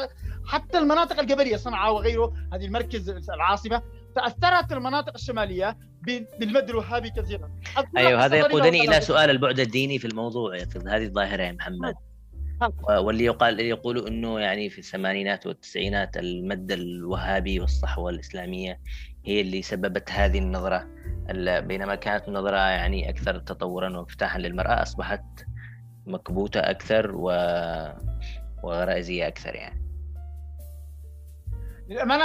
حتى 0.47 0.79
المناطق 0.79 1.21
الجبلية 1.21 1.57
صنعاء 1.57 1.95
وغيره 1.95 2.33
هذه 2.53 2.65
المركز 2.65 3.31
العاصمة 3.31 3.83
تأثرت 4.15 4.73
المناطق 4.73 5.13
الشمالية 5.15 5.79
بالمد 6.39 6.71
الوهابي 6.71 7.11
كثيرا. 7.11 7.51
أيوه 7.97 8.25
هذا 8.25 8.37
يقودني 8.37 8.81
إلى 8.81 9.01
سؤال 9.01 9.31
البعد 9.31 9.61
الديني 9.61 9.99
في 9.99 10.07
الموضوع 10.07 10.57
هذه 10.87 11.05
الظاهرة 11.05 11.43
يا 11.43 11.53
محمد. 11.53 11.95
واللي 12.89 13.25
يقال 13.25 13.61
يقولوا 13.61 14.09
إنه 14.09 14.41
يعني 14.41 14.71
في 14.71 14.79
الثمانينات 14.79 15.47
والتسعينات 15.47 16.17
المد 16.17 16.73
الوهابي 16.73 17.61
والصحوة 17.61 18.11
الإسلامية 18.11 18.81
هي 19.25 19.41
اللي 19.41 19.63
سببت 19.63 20.11
هذه 20.11 20.39
النظرة 20.39 20.87
بينما 21.61 21.95
كانت 21.95 22.29
النظرة 22.29 22.57
يعني 22.57 23.11
أكثر 23.11 23.39
تطورا 23.39 23.97
وانفتاحا 23.97 24.39
للمرأة 24.39 24.83
أصبحت 24.83 25.25
مكبوتة 26.07 26.61
أكثر 26.61 27.11
و... 27.15 27.31
وغرائزية 28.63 29.29
أكثر 29.29 29.55
يعني. 29.55 29.81
للأمانة 31.89 32.25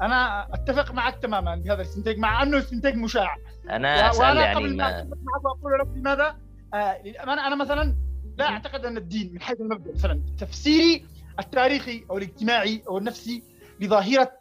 أنا 0.00 0.48
أتفق 0.54 0.92
معك 0.92 1.22
تماما 1.22 1.56
بهذا 1.56 1.74
الإستنتاج 1.74 2.18
مع 2.18 2.42
أنه 2.42 2.58
إستنتاج 2.58 2.94
مشاع. 2.94 3.36
أنا 3.70 4.10
أسأل 4.10 4.36
يعني 4.36 4.54
قبل 4.54 4.76
ما 4.76 5.08
أقول 5.46 5.78
لك 5.80 5.88
لماذا؟ 5.96 6.36
آه 6.74 7.02
للأمانة 7.04 7.46
أنا 7.46 7.56
مثلا 7.56 7.96
لا 8.38 8.48
أعتقد 8.48 8.84
أن 8.84 8.96
الدين 8.96 9.32
من 9.32 9.40
حيث 9.40 9.60
المبدأ 9.60 9.92
مثلا 9.92 10.20
تفسيري 10.38 11.04
التاريخي 11.38 12.04
أو 12.10 12.18
الاجتماعي 12.18 12.82
أو 12.88 12.98
النفسي 12.98 13.42
لظاهرة 13.80 14.32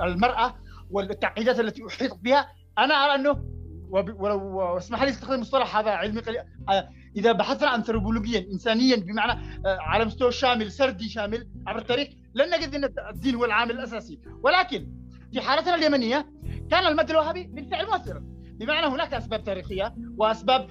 المرأة 0.00 0.54
والتعقيدات 0.94 1.60
التي 1.60 1.86
احيطت 1.86 2.18
بها 2.22 2.48
أنا 2.78 2.94
أرى 2.94 3.14
أنه 3.14 3.44
ولو 3.90 4.76
اسمح 4.76 5.02
لي 5.02 5.10
استخدم 5.10 5.34
المصطلح 5.34 5.76
هذا 5.76 5.90
علمي 5.90 6.20
قليل. 6.20 6.40
آه، 6.68 6.88
إذا 7.16 7.32
بحثنا 7.32 7.74
انثروبولوجيا 7.74 8.46
انسانيا 8.52 8.96
بمعنى 8.96 9.32
آه، 9.66 9.78
على 9.80 10.04
مستوى 10.04 10.32
شامل 10.32 10.72
سردي 10.72 11.08
شامل 11.08 11.48
عبر 11.66 11.78
التاريخ 11.78 12.08
لن 12.34 12.54
نجد 12.54 12.74
أن 12.74 12.84
الدين 13.14 13.34
هو 13.34 13.44
العامل 13.44 13.70
الأساسي. 13.70 14.18
ولكن 14.42 14.88
في 15.32 15.40
حالتنا 15.40 15.74
اليمنية 15.74 16.26
كان 16.70 16.86
المد 16.86 17.10
الوهابي 17.10 17.44
بالفعل 17.44 17.86
مؤثرا. 17.86 18.24
بمعنى 18.44 18.86
هناك 18.86 19.14
أسباب 19.14 19.44
تاريخية 19.44 19.94
وأسباب 20.16 20.68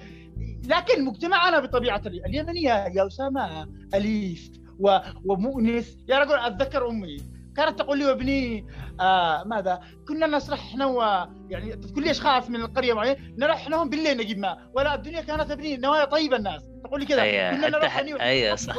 لكن 0.68 1.04
مجتمعنا 1.04 1.60
بطبيعة 1.60 2.02
اليمنية 2.06 2.72
يا 2.72 3.06
أسامة 3.06 3.68
أليف 3.94 4.50
ومؤنس 5.24 5.98
يا 6.08 6.18
رجل 6.18 6.34
أتذكر 6.34 6.88
أمي. 6.88 7.16
كانت 7.56 7.78
تقول 7.78 7.98
لي 7.98 8.04
وابني 8.04 8.66
آه 9.00 9.44
ماذا؟ 9.44 9.80
كنا 10.08 10.26
نسرح 10.26 10.58
إحنا 10.58 10.86
و 10.86 11.00
يعني 11.48 11.76
تذكر 11.76 12.00
لي 12.00 12.10
اشخاص 12.10 12.50
من 12.50 12.56
القرية 12.56 12.92
معينه 12.92 13.16
نروح 13.38 13.56
إحنا 13.56 13.84
بالليل 13.84 14.16
نجيب 14.16 14.38
ماء. 14.38 14.58
ولا 14.74 14.94
الدنيا 14.94 15.20
كانت 15.20 15.50
ابني 15.50 15.76
نوايا 15.76 16.04
طيبة 16.04 16.36
الناس. 16.36 16.62
تقول 16.84 17.00
لي 17.00 17.06
كذا. 17.06 17.22
أيه 17.22 17.50
كنا 17.50 17.68
نروح 17.68 17.98
التح... 17.98 18.22
أيوه 18.22 18.54
صح. 18.54 18.76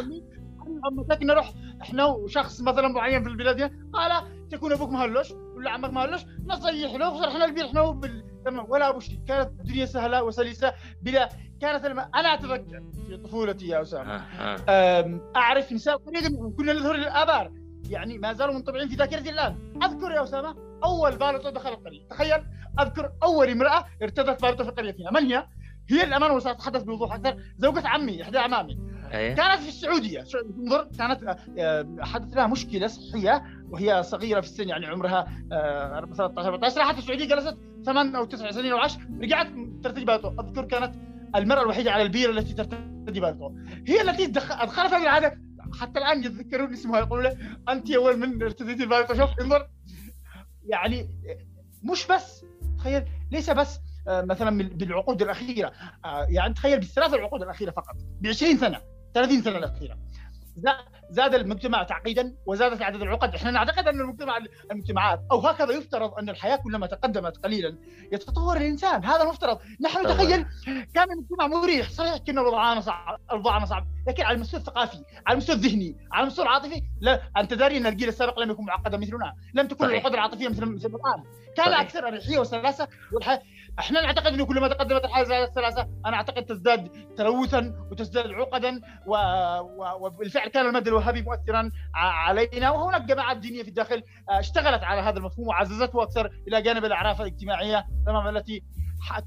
نروح 1.22 1.54
إحنا 1.82 2.06
وشخص 2.06 2.62
مثلا 2.62 2.88
معين 2.88 3.24
في 3.24 3.30
البلاد 3.30 3.72
قال 3.94 4.24
تكون 4.52 4.72
أبوك 4.72 4.90
مهلوش 4.90 5.32
ولا 5.32 5.72
عمك 5.72 5.90
مهلوش 5.90 6.22
نصيح 6.46 6.94
له 6.94 7.10
وصرحنا 7.10 7.46
البير 7.46 7.66
إحنا 7.66 7.82
بال... 7.92 8.24
ولا 8.68 8.90
أبو 8.90 9.00
شيء 9.00 9.20
كانت 9.28 9.50
الدنيا 9.60 9.86
سهلة 9.86 10.24
وسلسة 10.24 10.74
بلا 11.02 11.30
كانت 11.62 11.86
الم... 11.86 12.00
أنا 12.00 12.34
أتذكر 12.34 12.84
في 13.08 13.18
طفولتي 13.18 13.68
يا 13.68 13.82
اسامه 13.82 14.16
آه 14.16 14.58
آه. 14.70 15.20
أعرف 15.36 15.72
نساء 15.72 15.98
كنا 15.98 16.74
نظهر 16.74 16.96
للآبار. 16.96 17.52
يعني 17.90 18.18
ما 18.18 18.34
زالوا 18.34 18.54
منطبعين 18.54 18.88
في 18.88 18.96
ذاكرتي 18.96 19.30
الآن. 19.30 19.56
أذكر 19.84 20.12
يا 20.12 20.24
أسامة 20.24 20.56
أول 20.84 21.12
بالغه 21.18 21.50
دخل 21.50 21.70
القرية. 21.70 22.08
تخيل 22.08 22.44
أذكر 22.80 23.12
أول 23.24 23.50
امرأة 23.50 23.86
ارتدت 24.02 24.42
بالغه 24.42 24.64
في 24.64 24.72
قريتنا 24.72 25.12
من 25.12 25.26
هي؟ 25.32 25.48
هي 25.90 26.04
الأمانة 26.04 26.34
وسأتحدث 26.34 26.84
بوضوح 26.84 27.14
أكثر. 27.14 27.38
زوجة 27.58 27.88
عمي 27.88 28.24
إحدى 28.24 28.38
اعمامي 28.38 28.78
أيه. 29.14 29.36
كانت 29.36 29.62
في 29.62 29.68
السعودية. 29.68 30.26
انظر 30.60 30.88
كانت 30.98 31.38
آه، 31.60 31.88
حدث 32.00 32.36
لها 32.38 32.48
مشكلة 32.48 32.88
صحية 32.88 33.44
وهي 33.70 34.04
صغيرة 34.04 34.42
في 34.42 34.48
السن 34.48 34.70
يعني 34.70 34.86
عمرها 34.86 35.28
13 35.50 36.50
14 36.54 36.80
راحت 36.80 36.98
السعودية 36.98 37.26
جلست 37.28 37.58
ثمان 37.86 38.16
أو 38.16 38.26
تسع 38.26 38.52
سنين 38.52 38.72
أو 38.72 38.78
10 38.78 39.02
رجعت 39.22 39.48
ترتدي 39.84 40.06
بالغه 40.06 40.36
أذكر 40.42 40.66
كانت 40.66 40.96
المرأة 41.36 41.62
الوحيدة 41.62 41.92
على 41.92 42.04
البير 42.04 42.30
التي 42.30 42.54
ترتدي 42.54 43.20
بالغه 43.20 43.54
هي 43.88 44.02
التي 44.02 44.26
أدخلت 44.26 44.94
هذه 44.94 45.04
العادة 45.04 45.45
حتى 45.74 46.00
الآن 46.00 46.24
يتذكرون 46.24 46.74
اسمها 46.74 47.00
يقولوا 47.00 47.24
له 47.24 47.38
أنت 47.70 47.92
اول 47.92 48.20
من 48.20 48.44
ارتديتي 48.44 48.84
البالغه 48.84 49.14
شوف 49.14 49.40
انظر 49.42 49.68
يعني 50.66 51.10
مش 51.84 52.08
بس 52.08 52.46
تخيل 52.78 53.06
ليس 53.32 53.50
بس 53.50 53.80
آه، 54.08 54.22
مثلا 54.22 54.64
بالعقود 54.68 55.22
الأخيرة. 55.22 55.72
آه، 56.06 56.28
يعني 56.30 56.54
تخيل 56.54 56.80
بالثلاث 56.80 57.14
العقود 57.14 57.42
الأخيرة 57.42 57.72
فقط 57.72 57.96
ب 58.22 58.28
20 58.28 58.58
سنة 58.58 58.82
30 59.14 59.42
سنة 59.42 59.58
الأخيرة. 59.58 59.98
زاد 61.10 61.34
المجتمع 61.34 61.84
تعقيدا 61.84 62.36
وزادت 62.46 62.82
عدد 62.82 63.02
العقد، 63.02 63.36
إحنا 63.36 63.52
نعتقد 63.52 63.88
أن 63.88 64.02
المجتمع 64.02 64.38
المجتمعات 64.72 65.22
أو 65.32 65.40
هكذا 65.40 65.72
يفترض 65.72 66.14
أن 66.14 66.30
الحياة 66.30 66.56
كلما 66.56 66.88
تقدمت 66.88 67.38
قليلا 67.38 67.78
يتطور 68.12 68.58
الإنسان، 68.58 69.06
هذا 69.06 69.24
المفترض، 69.24 69.60
نحن 69.82 70.06
نتخيل 70.06 70.46
كان 70.66 71.12
المجتمع 71.12 71.48
مريح، 71.48 71.90
صحيح 71.90 72.18
كنا 72.18 72.42
وضعنا 72.42 72.82
صعب، 72.82 73.20
اوضاعنا 73.32 73.66
صعب، 73.66 73.88
لكن 74.08 74.24
على 74.24 74.36
المستوى 74.36 74.60
الثقافي، 74.60 75.04
على 75.28 75.34
المستوى 75.34 75.56
الذهني، 75.56 75.98
على 76.12 76.24
المستوى 76.24 76.46
العاطفي، 76.46 76.82
لا 77.02 77.22
أنت 77.38 77.54
داري 77.54 77.78
أن 77.78 77.86
الجيل 77.86 78.10
السابق 78.10 78.40
لم 78.40 78.52
يكن 78.52 78.66
معقدا 78.66 78.98
مثلنا، 78.98 79.34
لم 79.54 79.68
تكن 79.68 79.86
العقد 79.86 80.14
العاطفية 80.14 80.48
مثل 80.48 80.66
مثل 80.66 80.88
الآن، 80.88 81.24
كان 81.58 81.74
أكثر 81.74 82.08
اريحيه 82.08 82.40
وسلاسه 82.40 82.88
والحياة 83.14 83.42
إحنا 83.80 84.02
نعتقد 84.02 84.34
إنه 84.34 84.46
كلما 84.46 84.68
تقدمت 84.68 85.06
الحياة 85.06 85.44
الثلاثه 85.46 85.88
أنا 86.06 86.18
أعتقد 86.18 86.46
تزداد 86.46 86.90
تلوثا 87.18 87.88
وتزداد 87.92 88.32
عقدا 88.32 88.82
و... 89.06 89.16
و... 89.60 90.06
وبالفعل 90.06 90.48
كان 90.48 90.66
المد 90.66 90.88
الوهابي 90.88 91.22
مؤثرا 91.22 91.72
علينا 91.96 92.72
وهناك 92.72 93.02
جماعات 93.02 93.38
دينية 93.38 93.64
في 93.64 93.70
الداخل 93.70 94.04
آه، 94.30 94.40
اشتغلت 94.40 94.84
على 94.84 95.02
هذا 95.02 95.18
المفهوم 95.18 95.48
وعززته 95.48 96.04
أكثر 96.04 96.32
إلى 96.48 96.62
جانب 96.62 96.86
الأعراف 96.86 97.22
الاجتماعية 97.22 97.86
تماما 98.06 98.30
التي 98.30 98.64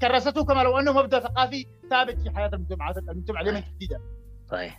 كرسته 0.01 0.45
كما 0.45 0.63
لو 0.63 0.79
أنه 0.79 0.93
مبدأ 0.93 1.19
ثقافي 1.19 1.65
ثابت 1.89 2.21
في 2.21 2.29
حياة 2.35 2.49
المجتمعات 2.53 2.97
المجتمع 2.97 3.41
اليمني 3.41 3.61
تحديدا. 3.61 3.99
طيب 4.49 4.71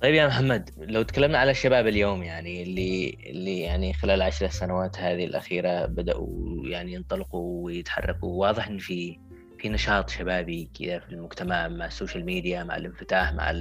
طيب 0.00 0.14
يا 0.14 0.26
محمد 0.26 0.70
لو 0.78 1.02
تكلمنا 1.02 1.38
على 1.38 1.50
الشباب 1.50 1.86
اليوم 1.86 2.22
يعني 2.22 2.62
اللي 2.62 3.18
اللي 3.26 3.60
يعني 3.60 3.92
خلال 3.92 4.22
عشر 4.22 4.48
سنوات 4.48 4.98
هذه 4.98 5.24
الأخيرة 5.24 5.86
بدأوا 5.86 6.28
يعني 6.66 6.92
ينطلقوا 6.92 7.64
ويتحركوا 7.64 8.40
واضح 8.40 8.68
إن 8.68 8.78
في 8.78 9.18
في 9.58 9.68
نشاط 9.68 10.10
شبابي 10.10 10.70
كذا 10.80 10.98
في 10.98 11.08
المجتمع 11.08 11.68
مع 11.68 11.86
السوشيال 11.86 12.24
ميديا 12.24 12.64
مع 12.64 12.76
الانفتاح 12.76 13.32
مع 13.32 13.52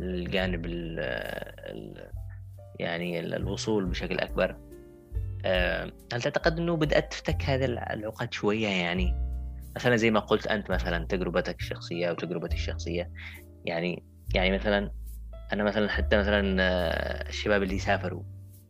الجانب 0.00 0.66
ال 0.66 1.00
ال 1.70 2.10
يعني 2.80 3.20
الوصول 3.20 3.86
بشكل 3.86 4.18
أكبر. 4.18 4.56
آه، 5.44 5.92
هل 6.12 6.22
تعتقد 6.22 6.58
أنه 6.58 6.76
بدأت 6.76 7.12
تفتك 7.12 7.42
هذه 7.44 7.64
العقد 7.64 8.32
شوية 8.32 8.68
يعني؟ 8.68 9.14
مثلا 9.76 9.96
زي 9.96 10.10
ما 10.10 10.20
قلت 10.20 10.46
أنت 10.46 10.70
مثلا 10.70 11.06
تجربتك 11.06 11.60
الشخصية 11.60 12.10
وتجربتي 12.10 12.54
الشخصية 12.54 13.10
يعني 13.64 14.04
يعني 14.34 14.52
مثلا 14.52 15.01
أنا 15.52 15.64
مثلا 15.64 15.88
حتى 15.88 16.16
مثلا 16.16 16.56
آه، 16.60 17.28
الشباب 17.28 17.62
اللي 17.62 17.78
سافروا 17.78 18.22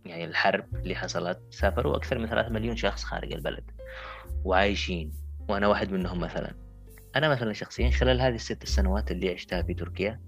يعني 0.05 0.25
الحرب 0.25 0.65
اللي 0.75 0.95
حصلت 0.95 1.41
سافروا 1.51 1.97
أكثر 1.97 2.19
من 2.19 2.27
ثلاثة 2.27 2.49
مليون 2.49 2.77
شخص 2.77 3.05
خارج 3.05 3.33
البلد 3.33 3.71
وعايشين 4.45 5.13
وأنا 5.49 5.69
واحد 5.69 5.93
منهم 5.93 6.21
مثلا. 6.21 6.55
أنا 7.17 7.29
مثلا 7.29 7.53
شخصيا 7.53 7.91
خلال 7.91 8.21
هذه 8.21 8.35
الست 8.35 8.67
سنوات 8.67 9.11
اللي 9.11 9.31
عشتها 9.31 9.63
في 9.63 9.75
تركيا 9.75 10.21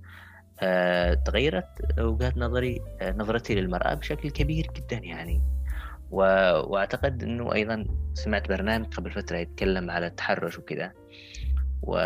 آه، 0.61 1.14
تغيرت 1.14 1.99
وجهة 1.99 2.33
نظري 2.37 2.81
آه، 3.01 3.12
نظرتي 3.12 3.55
للمرأة 3.55 3.95
بشكل 3.95 4.31
كبير 4.31 4.67
جدا 4.77 4.97
يعني. 4.97 5.43
و... 6.11 6.21
وأعتقد 6.67 7.23
إنه 7.23 7.55
أيضا 7.55 7.87
سمعت 8.14 8.49
برنامج 8.49 8.95
قبل 8.95 9.11
فترة 9.11 9.37
يتكلم 9.37 9.90
على 9.90 10.07
التحرش 10.07 10.59
وكذا. 10.59 10.93
و... 11.87 11.97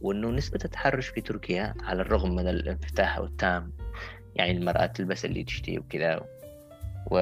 وإنه 0.00 0.30
نسبة 0.30 0.58
التحرش 0.64 1.08
في 1.08 1.20
تركيا 1.20 1.74
على 1.82 2.02
الرغم 2.02 2.34
من 2.34 2.48
الانفتاح 2.48 3.18
التام 3.18 3.72
يعني 4.34 4.50
المرأة 4.50 4.86
تلبس 4.86 5.24
اللي 5.24 5.44
تشتهي 5.44 5.78
وكذا 5.78 6.20
و 7.10 7.18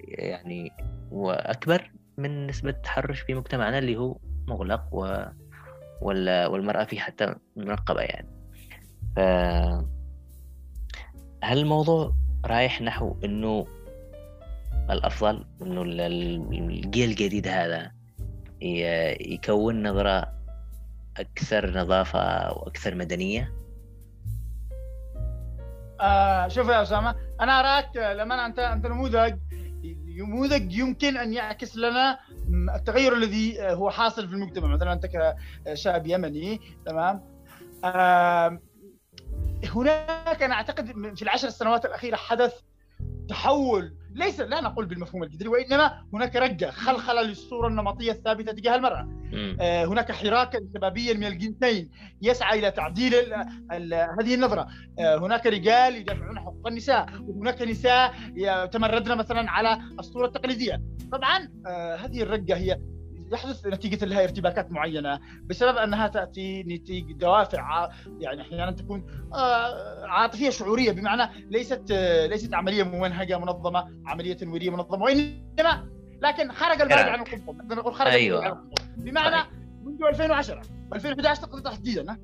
يعني 0.00 0.72
وأكبر 1.10 1.90
من 2.18 2.46
نسبة 2.46 2.70
التحرش 2.70 3.20
في 3.20 3.34
مجتمعنا 3.34 3.78
اللي 3.78 3.96
هو 3.96 4.16
مغلق 4.48 4.88
و... 4.92 5.24
وال... 6.00 6.46
والمرأة 6.46 6.84
فيه 6.84 7.00
حتى 7.00 7.34
منقبة 7.56 8.00
يعني. 8.00 8.28
ف 9.16 9.18
هل 11.44 11.58
الموضوع 11.58 12.14
رايح 12.46 12.82
نحو 12.82 13.16
إنه 13.24 13.66
الأفضل 14.90 15.46
إنه 15.62 15.82
الجيل 15.82 17.10
الجديد 17.10 17.48
هذا 17.48 17.92
يكون 19.20 19.88
نظرة 19.88 20.41
أكثر 21.16 21.70
نظافة 21.70 22.52
وأكثر 22.52 22.94
مدنية؟ 22.94 23.52
آه 26.00 26.48
شوف 26.48 26.68
يا 26.68 26.82
أسامة 26.82 27.16
أنا 27.40 27.60
أراك 27.60 27.96
لما 27.96 28.46
أنت 28.46 28.58
أنت 28.58 28.86
نموذج 28.86 29.38
نموذج 30.18 30.72
يمكن 30.72 31.16
أن 31.16 31.32
يعكس 31.32 31.76
لنا 31.76 32.18
التغير 32.74 33.14
الذي 33.14 33.62
هو 33.62 33.90
حاصل 33.90 34.28
في 34.28 34.34
المجتمع 34.34 34.68
مثلا 34.68 34.92
أنت 34.92 35.06
كشاب 35.66 36.06
يمني 36.06 36.60
تمام 36.86 37.24
آه 37.84 38.58
هناك 39.74 40.42
أنا 40.42 40.54
أعتقد 40.54 40.86
في 41.16 41.22
العشر 41.22 41.48
سنوات 41.48 41.84
الأخيرة 41.84 42.16
حدث 42.16 42.60
تحول 43.32 43.94
ليس 44.14 44.40
لا 44.40 44.60
نقول 44.60 44.86
بالمفهوم 44.86 45.22
الجذري 45.22 45.48
وإنما 45.48 46.04
هناك 46.12 46.36
رجة 46.36 46.70
خلخلة 46.70 47.22
للصورة 47.22 47.68
النمطية 47.68 48.12
الثابتة 48.12 48.52
تجاه 48.52 48.74
المرأة. 48.74 49.08
آه 49.60 49.84
هناك 49.84 50.12
حراكا 50.12 50.58
شبابيا 50.74 51.14
من 51.14 51.24
الجنسين 51.24 51.90
يسعى 52.22 52.58
إلى 52.58 52.70
تعديل 52.70 53.14
ال 53.14 53.34
ال 53.72 53.94
هذه 53.94 54.34
النظرة. 54.34 54.68
آه 54.98 55.16
هناك 55.18 55.46
رجال 55.46 55.96
يدافعون 55.96 56.38
حقوق 56.38 56.66
النساء 56.66 57.06
وهناك 57.28 57.62
نساء 57.62 58.14
يتمردن 58.36 59.16
مثلا 59.18 59.50
على 59.50 59.78
الصورة 59.98 60.26
التقليدية. 60.26 60.82
طبعا 61.12 61.48
آه 61.66 61.96
هذه 61.96 62.22
الرجة 62.22 62.56
هي 62.56 62.78
يحدث 63.32 63.66
نتيجة 63.66 64.04
لها 64.04 64.22
ارتباكات 64.24 64.70
معينة 64.72 65.20
بسبب 65.44 65.76
أنها 65.76 66.08
تأتي 66.08 66.62
نتيجة 66.62 67.12
دوافع 67.12 67.88
يعني 68.20 68.42
أحيانا 68.42 68.70
تكون 68.72 69.06
آه، 69.34 70.06
عاطفية 70.06 70.50
شعورية 70.50 70.92
بمعنى 70.92 71.46
ليست 71.50 71.82
آه، 71.90 72.26
ليست 72.26 72.54
عملية 72.54 72.82
ممنهجة 72.82 73.38
منظمة 73.38 73.88
عملية 74.06 74.32
تنويرية 74.32 74.70
منظمة 74.70 75.02
وإنما 75.02 75.88
لكن 76.22 76.52
خرج 76.52 76.80
البلد 76.80 76.98
عن 76.98 77.18
نقدر 77.18 77.76
نقول 77.76 77.94
خرج 77.94 78.12
أيوة. 78.12 78.44
عن 78.44 78.70
بمعنى 78.96 79.48
منذ 79.84 80.04
2010 80.08 80.62
2011 80.94 81.60
تحديدا. 81.60 82.16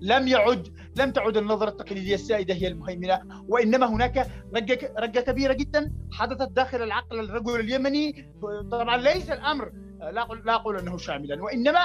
لم 0.00 0.28
يعد 0.28 0.68
لم 0.96 1.10
تعد 1.10 1.36
النظرة 1.36 1.68
التقليدية 1.68 2.14
السائدة 2.14 2.54
هي 2.54 2.68
المهيمنة 2.68 3.20
وإنما 3.48 3.86
هناك 3.86 4.26
رجة, 4.56 4.92
رجة 4.98 5.20
كبيرة 5.20 5.52
جدا 5.52 5.92
حدثت 6.12 6.52
داخل 6.52 6.82
العقل 6.82 7.20
الرجل 7.20 7.60
اليمني. 7.60 8.32
طبعا 8.70 8.96
ليس 8.96 9.30
الأمر 9.30 9.72
لا 10.12 10.22
أقول 10.22 10.42
لا 10.46 10.54
أقول 10.54 10.78
أنه 10.78 10.98
شاملا. 10.98 11.42
وإنما 11.42 11.80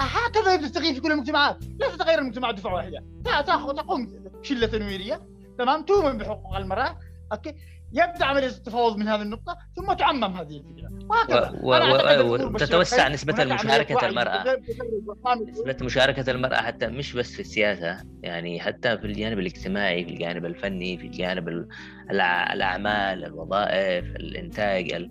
هكذا 0.00 0.56
تستغيث 0.56 0.94
في 0.94 1.00
كل 1.00 1.12
المجتمعات. 1.12 1.64
لا 1.80 1.88
تتغير 1.88 2.18
المجتمعات 2.18 2.54
دفعة 2.54 2.74
واحدة. 2.74 3.04
تأخذ 3.24 3.74
تقوم 3.74 4.08
شلة 4.42 4.66
تنويرية. 4.66 5.20
تمام؟ 5.58 5.84
تؤمن 5.84 6.18
بحقوق 6.18 6.56
المرأة. 6.56 6.98
أوكي؟ 7.32 7.54
يبدأ 7.92 8.24
عمليه 8.24 8.46
التفاوض 8.46 8.96
من 8.96 9.08
هذه 9.08 9.22
النقطة 9.22 9.58
ثم 9.76 9.92
تعمم 9.92 10.24
هذه 10.24 10.56
الفكرة. 10.56 10.90
وهكذا. 11.08 11.60
وتتوسع 12.22 13.08
نسبة 13.08 13.44
مشاركة 13.44 14.06
المرأة. 14.08 14.60
نسبة 15.48 15.76
مشاركة 15.82 16.30
المرأة 16.30 16.56
حتى 16.56 16.86
مش 16.86 17.12
بس 17.12 17.32
في 17.32 17.40
السياسة 17.40 18.04
يعني 18.22 18.60
حتى 18.60 18.98
في 18.98 19.04
الجانب 19.04 19.38
الاجتماعي 19.38 20.04
في 20.04 20.10
الجانب 20.10 20.44
الفني 20.44 20.98
في 20.98 21.06
الجانب 21.06 21.68
الأعمال 22.10 23.24
الوظائف 23.24 24.04
الإنتاج 24.04 25.08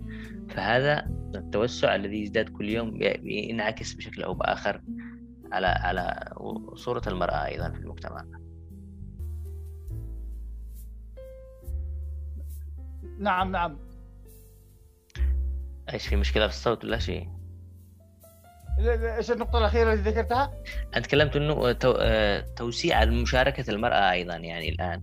فهذا 0.48 1.06
التوسع 1.36 1.94
الذي 1.94 2.22
يزداد 2.22 2.48
كل 2.48 2.68
يوم 2.68 2.98
ينعكس 3.22 3.92
بشكل 3.92 4.22
أو 4.22 4.34
بآخر 4.34 4.82
على 5.52 5.66
على 5.66 6.34
صورة 6.74 7.02
المرأة 7.06 7.46
أيضا 7.46 7.70
في 7.70 7.78
المجتمع 7.78 8.24
نعم 13.18 13.52
نعم 13.52 13.78
إيش 15.92 16.06
في 16.06 16.16
مشكلة 16.16 16.46
في 16.46 16.52
الصوت 16.52 16.84
ولا 16.84 16.98
شيء؟ 16.98 17.28
إيش 18.78 19.30
النقطة 19.30 19.58
الأخيرة 19.58 19.92
اللي 19.92 20.10
ذكرتها؟ 20.10 20.52
أنت 20.96 21.06
تكلمت 21.06 21.36
تو... 21.82 21.94
آه، 22.00 22.40
توسيع 22.56 23.04
مشاركة 23.04 23.70
المرأة 23.70 24.10
أيضا 24.10 24.36
يعني 24.36 24.68
الآن 24.68 25.02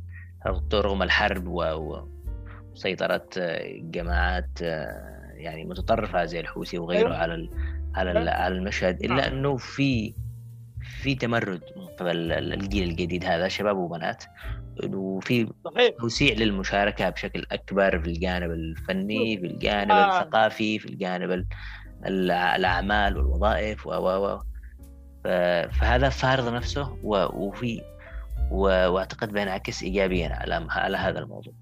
رغم 0.74 1.04
الحرب 1.04 1.48
وسيطرة 1.48 3.30
جماعات 3.76 4.50
آه، 4.63 5.20
يعني 5.41 5.65
متطرفة 5.65 6.25
زي 6.25 6.39
الحوثي 6.39 6.77
وغيره 6.77 7.08
أيوه. 7.08 7.17
على 7.17 7.49
على 7.95 8.30
على 8.30 8.56
المشهد 8.56 9.04
إلا 9.04 9.15
نعم. 9.15 9.34
أنه 9.34 9.58
في 9.58 10.13
في 10.82 11.15
تمرد 11.15 11.62
من 11.75 11.86
قبل 11.86 12.32
الجيل 12.32 12.89
الجديد 12.89 13.25
هذا 13.25 13.47
شباب 13.47 13.77
وبنات 13.77 14.23
وفي 14.93 15.47
توسيع 15.99 16.34
للمشاركة 16.34 17.10
بشكل 17.10 17.45
أكبر 17.51 17.99
في 17.99 18.08
الجانب 18.08 18.51
الفني 18.51 19.38
في 19.38 19.45
الجانب 19.45 19.91
آه. 19.91 20.21
الثقافي 20.21 20.80
في 20.80 20.86
الجانب 20.86 21.45
الأعمال 22.06 23.17
والوظائف 23.17 23.88
و 23.88 23.91
و 23.91 24.39
فهذا 25.71 26.10
فارض 26.10 26.54
نفسه 26.54 26.97
وفي 27.04 27.82
وأعتقد 28.51 29.32
بينعكس 29.32 29.84
ايجابيا 29.84 30.30
على 30.30 30.67
على 30.69 30.97
هذا 30.97 31.19
الموضوع. 31.19 31.54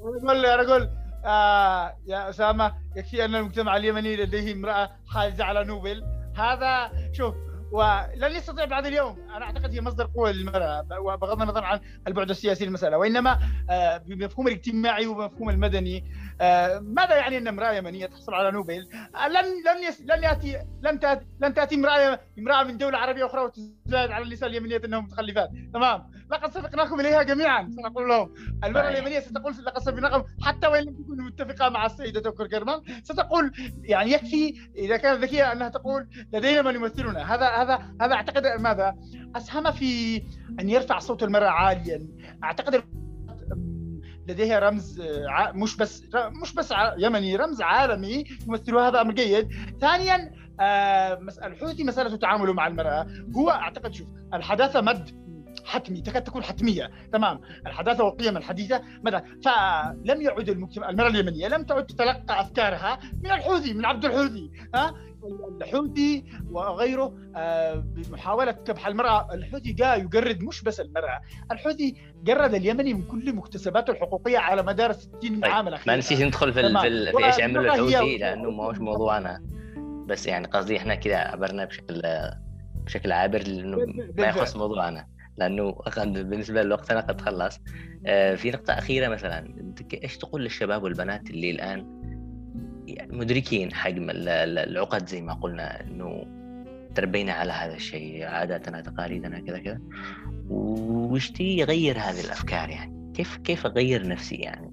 أقول 0.00 0.46
أقول 0.46 1.01
آه 1.24 1.96
يا 2.06 2.30
أسامة 2.30 2.72
يكفي 2.96 3.24
أن 3.24 3.34
المجتمع 3.34 3.76
اليمني 3.76 4.16
لديه 4.16 4.52
امرأة 4.52 4.90
حائزه 5.08 5.44
على 5.44 5.64
نوبل. 5.64 6.04
هذا 6.36 6.92
شوف 7.12 7.34
ولن 7.72 8.36
يستطيع 8.36 8.64
بعد 8.64 8.86
اليوم. 8.86 9.18
أنا 9.36 9.44
أعتقد 9.44 9.74
هي 9.74 9.80
مصدر 9.80 10.06
قوة 10.14 10.30
للمرأة 10.30 10.80
بغض 11.16 11.42
النظر 11.42 11.64
عن 11.64 11.80
البعد 12.08 12.30
السياسي 12.30 12.64
للمسألة 12.64 12.98
وإنما 12.98 13.38
آه، 13.70 13.96
بمفهوم 13.96 14.48
الاجتماعي 14.48 15.06
ومفهوم 15.06 15.50
المدني 15.50 16.04
آه، 16.40 16.78
ماذا 16.78 17.16
يعني 17.16 17.38
أن 17.38 17.48
امرأة 17.48 17.72
يمنية 17.72 18.06
تحصل 18.06 18.34
على 18.34 18.50
نوبل؟ 18.50 18.88
آه، 19.14 19.28
لن 19.28 19.44
لن 19.44 19.82
يس 19.88 20.00
لن 20.00 20.22
يأتي 20.22 20.58
لن 20.82 21.00
تاتي 21.00 21.26
لن 21.40 21.54
تأتي 21.54 21.74
امرأة 21.74 22.20
امرأة 22.38 22.62
من 22.62 22.78
دولة 22.78 22.98
عربية 22.98 23.26
أخرى 23.26 23.40
وتزايد 23.40 24.10
على 24.10 24.24
النساء 24.24 24.48
اليمنيات 24.48 24.84
انهم 24.84 25.04
متخلفات، 25.04 25.50
تمام؟ 25.74 26.10
لقد 26.32 26.52
سبقناكم 26.52 27.00
إليها 27.00 27.22
جميعا 27.22 27.70
سنقول 27.76 28.08
لهم، 28.08 28.34
المرأة 28.64 28.88
اليمنية 28.88 29.20
ستقول 29.20 29.54
لقد 29.66 29.82
سبقناكم 29.82 30.24
حتى 30.42 30.66
وإن 30.66 30.84
لم 30.84 30.92
تكن 30.92 31.24
متفقة 31.24 31.68
مع 31.68 31.86
السيدة 31.86 32.20
توكر 32.20 32.46
كرمان 32.46 32.80
ستقول 33.02 33.52
يعني 33.82 34.12
يكفي 34.12 34.54
إذا 34.76 34.96
كانت 34.96 35.24
ذكية 35.24 35.52
أنها 35.52 35.68
تقول 35.68 36.08
لدينا 36.32 36.62
من 36.62 36.74
يمثلنا، 36.74 37.34
هذا 37.34 37.61
هذا 37.62 37.78
هذا 38.00 38.14
أعتقد 38.14 38.60
ماذا؟ 38.60 38.96
أسهم 39.36 39.70
في 39.70 40.22
أن 40.60 40.68
يرفع 40.68 40.98
صوت 40.98 41.22
المرأة 41.22 41.48
عاليا، 41.48 42.06
أعتقد 42.44 42.82
لديها 44.28 44.58
رمز 44.58 45.02
مش 45.54 45.76
بس 45.76 46.04
مش 46.42 46.54
بس 46.54 46.74
يمني 46.98 47.36
رمز 47.36 47.62
عالمي 47.62 48.24
يمثل 48.46 48.76
هذا 48.76 49.00
أمر 49.00 49.12
جيد. 49.12 49.48
ثانيا 49.80 50.32
الحوثي 51.44 51.84
مسألة 51.84 52.16
تعامله 52.16 52.52
مع 52.52 52.66
المرأة. 52.66 53.06
هو 53.36 53.50
أعتقد 53.50 53.94
شوف 53.94 54.08
الحداثة 54.34 54.80
مد 54.80 55.21
حتمي 55.64 56.00
تكاد 56.00 56.24
تكون 56.24 56.42
حتمية. 56.42 56.90
تمام. 57.12 57.40
الحداثة 57.66 58.04
والقيم 58.04 58.36
الحديثة 58.36 58.82
ماذا؟ 59.02 59.24
فلم 59.44 60.22
يعد 60.22 60.48
المجتمع 60.48 60.88
المرأة 60.88 61.08
اليمنية 61.08 61.48
لم 61.48 61.64
تعد 61.64 61.86
تتلقى 61.86 62.40
أفكارها 62.40 62.98
من 63.22 63.30
الحوثي 63.30 63.74
من 63.74 63.84
عبد 63.84 64.04
الحوثي 64.04 64.50
ها؟ 64.74 64.94
الحوثي 65.60 66.24
وغيره 66.50 67.14
آه، 67.36 67.74
بمحاولة 67.74 68.52
كبح 68.52 68.86
المرأة. 68.86 69.34
الحوثي 69.34 69.72
جاء 69.72 70.00
يجرد 70.00 70.42
مش 70.42 70.62
بس 70.62 70.80
المرأة. 70.80 71.20
الحوثي 71.52 71.94
جرد 72.24 72.54
اليمني 72.54 72.94
من 72.94 73.02
كل 73.02 73.34
مكتسباته 73.34 73.90
الحقوقية 73.90 74.38
على 74.38 74.62
مدار 74.62 74.92
60 74.92 75.10
طيب. 75.22 75.44
عام 75.44 75.68
الأخيرة 75.68 75.92
ما 75.92 75.98
نسيت 75.98 76.20
ندخل 76.20 76.52
في, 76.52 76.62
في, 76.62 77.12
في 77.12 77.24
إيش 77.24 77.40
عملوا 77.40 77.64
الحوثي 77.64 78.18
لأنه 78.18 78.50
ما 78.50 78.64
هوش 78.64 78.78
موضوعنا. 78.78 79.42
بس 80.06 80.26
يعني 80.26 80.46
قصدي 80.46 80.76
إحنا 80.76 80.94
كذا 80.94 81.16
عبرنا 81.16 81.64
بشكل 81.64 82.02
بشكل 82.84 83.12
عابر 83.12 83.38
لأنه 83.38 83.76
ما 84.18 84.26
يخص 84.26 84.56
موضوعنا. 84.56 85.06
لأنه 85.36 85.74
بالنسبة 85.96 86.62
لوقتنا 86.62 87.00
قد 87.00 87.20
خلص. 87.20 87.60
آه، 88.06 88.34
في 88.34 88.50
نقطة 88.50 88.72
أخيرة 88.72 89.08
مثلا 89.08 89.54
إيش 90.02 90.18
تقول 90.18 90.42
للشباب 90.42 90.82
والبنات 90.82 91.30
اللي 91.30 91.50
الآن 91.50 92.02
مدركين 93.10 93.74
حجم 93.74 94.06
العقد 94.10 95.08
زي 95.08 95.22
ما 95.22 95.34
قلنا 95.34 95.80
إنه 95.80 96.26
تربينا 96.94 97.32
على 97.32 97.52
هذا 97.52 97.74
الشيء 97.74 98.24
عاداتنا 98.24 98.80
تقاليدنا 98.80 99.40
كذا 99.40 99.58
كذا؟ 99.58 99.80
ويشتي 100.48 101.58
يغير 101.58 101.98
هذه 101.98 102.24
الأفكار 102.24 102.68
يعني؟ 102.68 103.12
كيف 103.14 103.36
كيف 103.36 103.66
أغير 103.66 104.08
نفسي 104.08 104.34
يعني؟ 104.34 104.70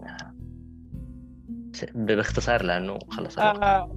باختصار 1.95 2.63
لأنه 2.63 2.99
خلص. 3.09 3.39
آه 3.39 3.91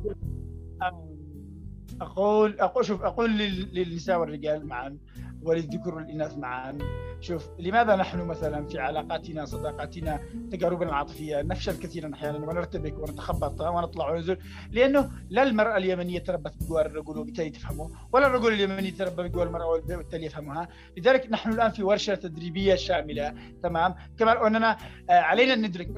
أقول 2.00 2.60
أقول 2.60 2.84
شوف 2.84 3.02
أقول 3.02 3.38
للنساء 3.72 4.20
والرجال 4.20 4.66
معا 4.66 4.96
وللذكور 5.42 5.94
والإناث 5.94 6.38
معا. 6.38 6.78
شوف 7.20 7.48
لماذا 7.58 7.96
نحن 7.96 8.26
مثلا 8.26 8.66
في 8.66 8.78
علاقاتنا 8.78 9.44
صداقاتنا 9.44 10.20
تجاربنا 10.50 10.88
العاطفية؟ 10.88 11.42
نفشل 11.42 11.78
كثيرا 11.78 12.14
أحيانا 12.14 12.38
ونرتبك 12.38 12.98
ونتخبط 12.98 13.60
ونطلع 13.60 14.10
وننزل 14.10 14.38
لأنه 14.70 15.10
لا 15.30 15.42
المرأة 15.42 15.76
اليمنية 15.76 16.18
تربت 16.18 16.52
بجوار 16.60 16.86
الرجل 16.86 17.18
وبالتالي 17.18 17.50
تفهمه 17.50 17.90
ولا 18.12 18.26
الرجل 18.26 18.52
اليمني 18.52 18.90
تربى 18.90 19.22
بجوار 19.22 19.46
المرأة 19.46 19.66
وبالتالي 19.66 20.26
يفهمها. 20.26 20.68
لذلك 20.96 21.26
نحن 21.30 21.52
الآن 21.52 21.70
في 21.70 21.82
ورشة 21.82 22.14
تدريبية 22.14 22.74
شاملة. 22.74 23.34
تمام؟ 23.62 23.94
كما 24.18 24.46
أننا 24.46 24.76
آه، 25.10 25.12
علينا 25.12 25.54
أن 25.54 25.62
ندرك 25.62 25.88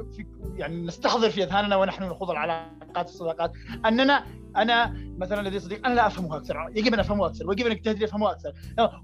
يعني 0.56 0.86
نستحضر 0.86 1.30
في 1.30 1.42
أذهاننا 1.42 1.76
ونحن 1.76 2.02
نخوض 2.04 2.30
العلاقات 2.30 3.08
الصداقات 3.08 3.52
أننا 3.86 4.24
أنا 4.56 4.94
مثلا 5.18 5.48
لدي 5.48 5.60
صديق 5.60 5.86
أنا 5.86 5.94
لا 5.94 6.06
أفهمه 6.06 6.36
أكثر 6.36 6.56
يجب 6.76 6.94
أن 6.94 7.00
أفهمه 7.00 7.26
أكثر 7.26 7.48
ويجب 7.48 7.66
ان 7.66 7.72
اجتهد 7.72 7.98
لافهمه 7.98 8.30
أكثر. 8.30 8.52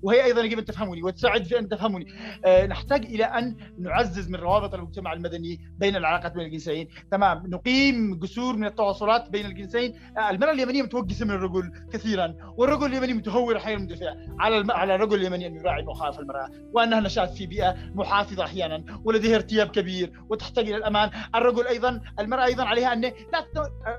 وهي 0.02 0.24
أيضا 0.24 0.40
يجب 0.40 0.58
أن 0.58 0.64
تفهمني 0.64 1.02
وتساعد 1.02 1.44
في 1.44 1.58
أن 1.58 1.68
تفهمني. 1.68 2.06
أه 2.44 2.66
نحتاج 2.66 3.04
إلى 3.04 3.24
أن 3.24 3.56
نعزز 3.78 4.28
من 4.28 4.34
روابط 4.34 4.74
المجتمع 4.74 5.12
المدني 5.12 5.60
بين 5.78 5.96
العلاقات 5.96 6.32
بين 6.32 6.46
الجنسين. 6.46 6.88
تمام 7.10 7.42
نقيم 7.46 8.18
جسور 8.18 8.56
من 8.56 8.64
التواصلات 8.64 9.30
بين 9.30 9.46
الجنسين. 9.46 9.94
أه 10.18 10.30
المرأة 10.30 10.52
اليمنية 10.52 10.82
متوقسه 10.82 11.26
من 11.26 11.30
الرجل 11.30 11.72
كثيرا 11.92 12.34
والرجل 12.56 12.86
اليمني 12.86 13.14
متهور 13.14 13.56
أحيانا 13.56 13.80
مندفع. 13.80 14.14
على 14.38 14.58
الم... 14.58 14.70
على 14.70 14.94
الرجل 14.94 15.20
اليمني 15.20 15.46
أن 15.46 15.54
يراعي 15.54 15.82
مخاوف 15.82 16.20
المرأة 16.20 16.50
وأنها 16.72 17.00
نشأت 17.00 17.30
في 17.30 17.46
بيئة 17.46 17.76
محافظة 17.94 18.44
أحيانا 18.44 19.00
ولديها 19.04 19.36
ارتياب 19.36 19.68
كبير 19.68 20.12
وتحتاج 20.28 20.68
إلى 20.68 20.76
الأمان. 20.76 21.10
الرجل 21.34 21.66
أيضا 21.66 22.00
المرأة 22.20 22.44
أيضا 22.44 22.64
عليها 22.64 22.92
أن 22.92 23.00
لا 23.00 23.12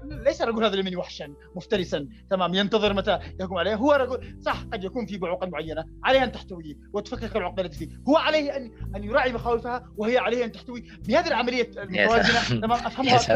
ليس 0.03 0.41
الرجل 0.41 0.63
هذا 0.63 0.73
اليمني 0.73 0.95
وحشا. 0.95 1.33
مفترسا. 1.55 2.07
تمام؟ 2.29 2.53
ينتظر 2.53 2.93
متى؟ 2.93 3.19
يحكم 3.39 3.55
عليه. 3.55 3.75
هو 3.75 3.91
رجل 3.91 4.41
صح 4.41 4.63
قد 4.73 4.83
يكون 4.83 5.05
في 5.05 5.19
عقد 5.23 5.49
معينة 5.49 5.85
عليها 6.03 6.23
أن 6.23 6.31
تحتويه 6.31 6.73
وتفكك 6.93 7.35
العقد 7.35 7.59
التي 7.59 7.77
فيه. 7.77 7.89
هو 8.09 8.17
عليه 8.17 8.57
أن 8.57 8.71
أن 8.95 9.03
يراعي 9.03 9.33
مخاوفها 9.33 9.83
وهي 9.97 10.17
عليه 10.17 10.45
أن 10.45 10.51
تحتوي 10.51 10.83
بهذه 11.07 11.27
العملية 11.27 11.71
المتوازنة. 11.77 12.61
تمام؟ 12.61 12.71
أفهمها 12.71 13.15
نصل 13.15 13.33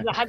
إلى 0.00 0.14
حد 0.14 0.28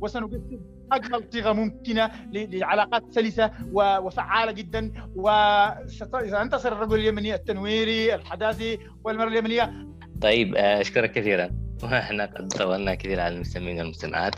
وسنجسد 0.00 0.60
أجمل 0.92 1.24
صيغة 1.32 1.52
ممكنة 1.52 2.10
لعلاقات 2.32 3.12
سلسة 3.12 3.50
وفعالة 3.72 4.52
جدا. 4.52 4.92
وسينتصر 5.16 6.72
الرجل 6.72 6.98
اليمني 6.98 7.34
التنويري 7.34 8.14
الحداثي 8.14 8.78
والمرأة 9.04 9.28
اليمنية. 9.28 9.86
طيب 10.22 10.54
أشكرك 10.56 11.12
كثيرا. 11.12 11.50
وإحنا 11.82 12.24
قد 12.26 12.48
طولنا 12.48 12.94
كثير 12.94 13.20
على 13.20 13.34
المستمعين 13.34 13.78
والمستمعات. 13.78 14.34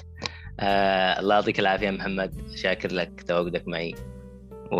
آه 0.60 1.20
الله 1.20 1.34
يعطيك 1.34 1.60
العافية 1.60 1.90
محمد. 1.90 2.34
شاكر 2.54 2.92
لك 2.92 3.22
تواجدك 3.22 3.68
معي. 3.68 3.94
و... 4.72 4.78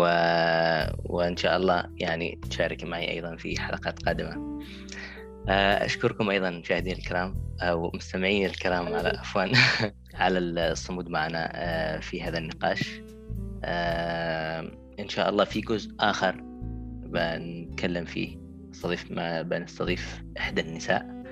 وإن 1.05 1.37
شاء 1.37 1.57
الله 1.57 1.83
يعني 1.97 2.39
تشارك 2.49 2.83
معي 2.83 3.11
أيضا 3.11 3.35
في 3.35 3.61
حلقات 3.61 4.03
قادمة. 4.03 4.59
آه 5.49 5.85
أشكركم 5.85 6.29
أيضا 6.29 6.49
مشاهدينا 6.49 6.97
الكرام 6.97 7.35
أو 7.61 7.91
مستمعين 7.93 8.45
الكرام 8.45 8.93
على 8.93 9.09
عفوا 9.09 9.43
على 10.21 10.39
الصمود 10.39 11.09
معنا 11.09 11.51
آه 11.53 11.99
في 11.99 12.23
هذا 12.23 12.37
النقاش. 12.37 13.01
آه 13.63 14.71
إن 14.99 15.09
شاء 15.09 15.29
الله 15.29 15.43
في 15.43 15.61
جزء 15.61 15.95
آخر 15.99 16.35
بنتكلم 17.05 18.05
فيه 18.05 18.37
نستضيف 18.69 19.11
ما 19.11 19.41
بنستضيف 19.41 20.23
إحدى 20.37 20.61
النساء. 20.61 21.22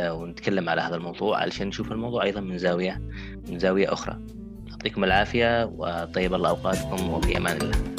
ونتكلم 0.00 0.68
على 0.68 0.80
هذا 0.80 0.96
الموضوع 0.96 1.38
علشان 1.38 1.68
نشوف 1.68 1.92
الموضوع 1.92 2.22
أيضا 2.22 2.40
من 2.40 2.58
زاوية 2.58 3.02
من 3.48 3.58
زاوية 3.58 3.92
أخرى. 3.92 4.20
يعطيكم 4.66 5.04
العافية 5.04 5.64
وطيب 5.64 6.34
الله 6.34 6.48
أوقاتكم 6.48 7.10
وفي 7.10 7.36
أمان 7.36 7.56
الله. 7.56 7.93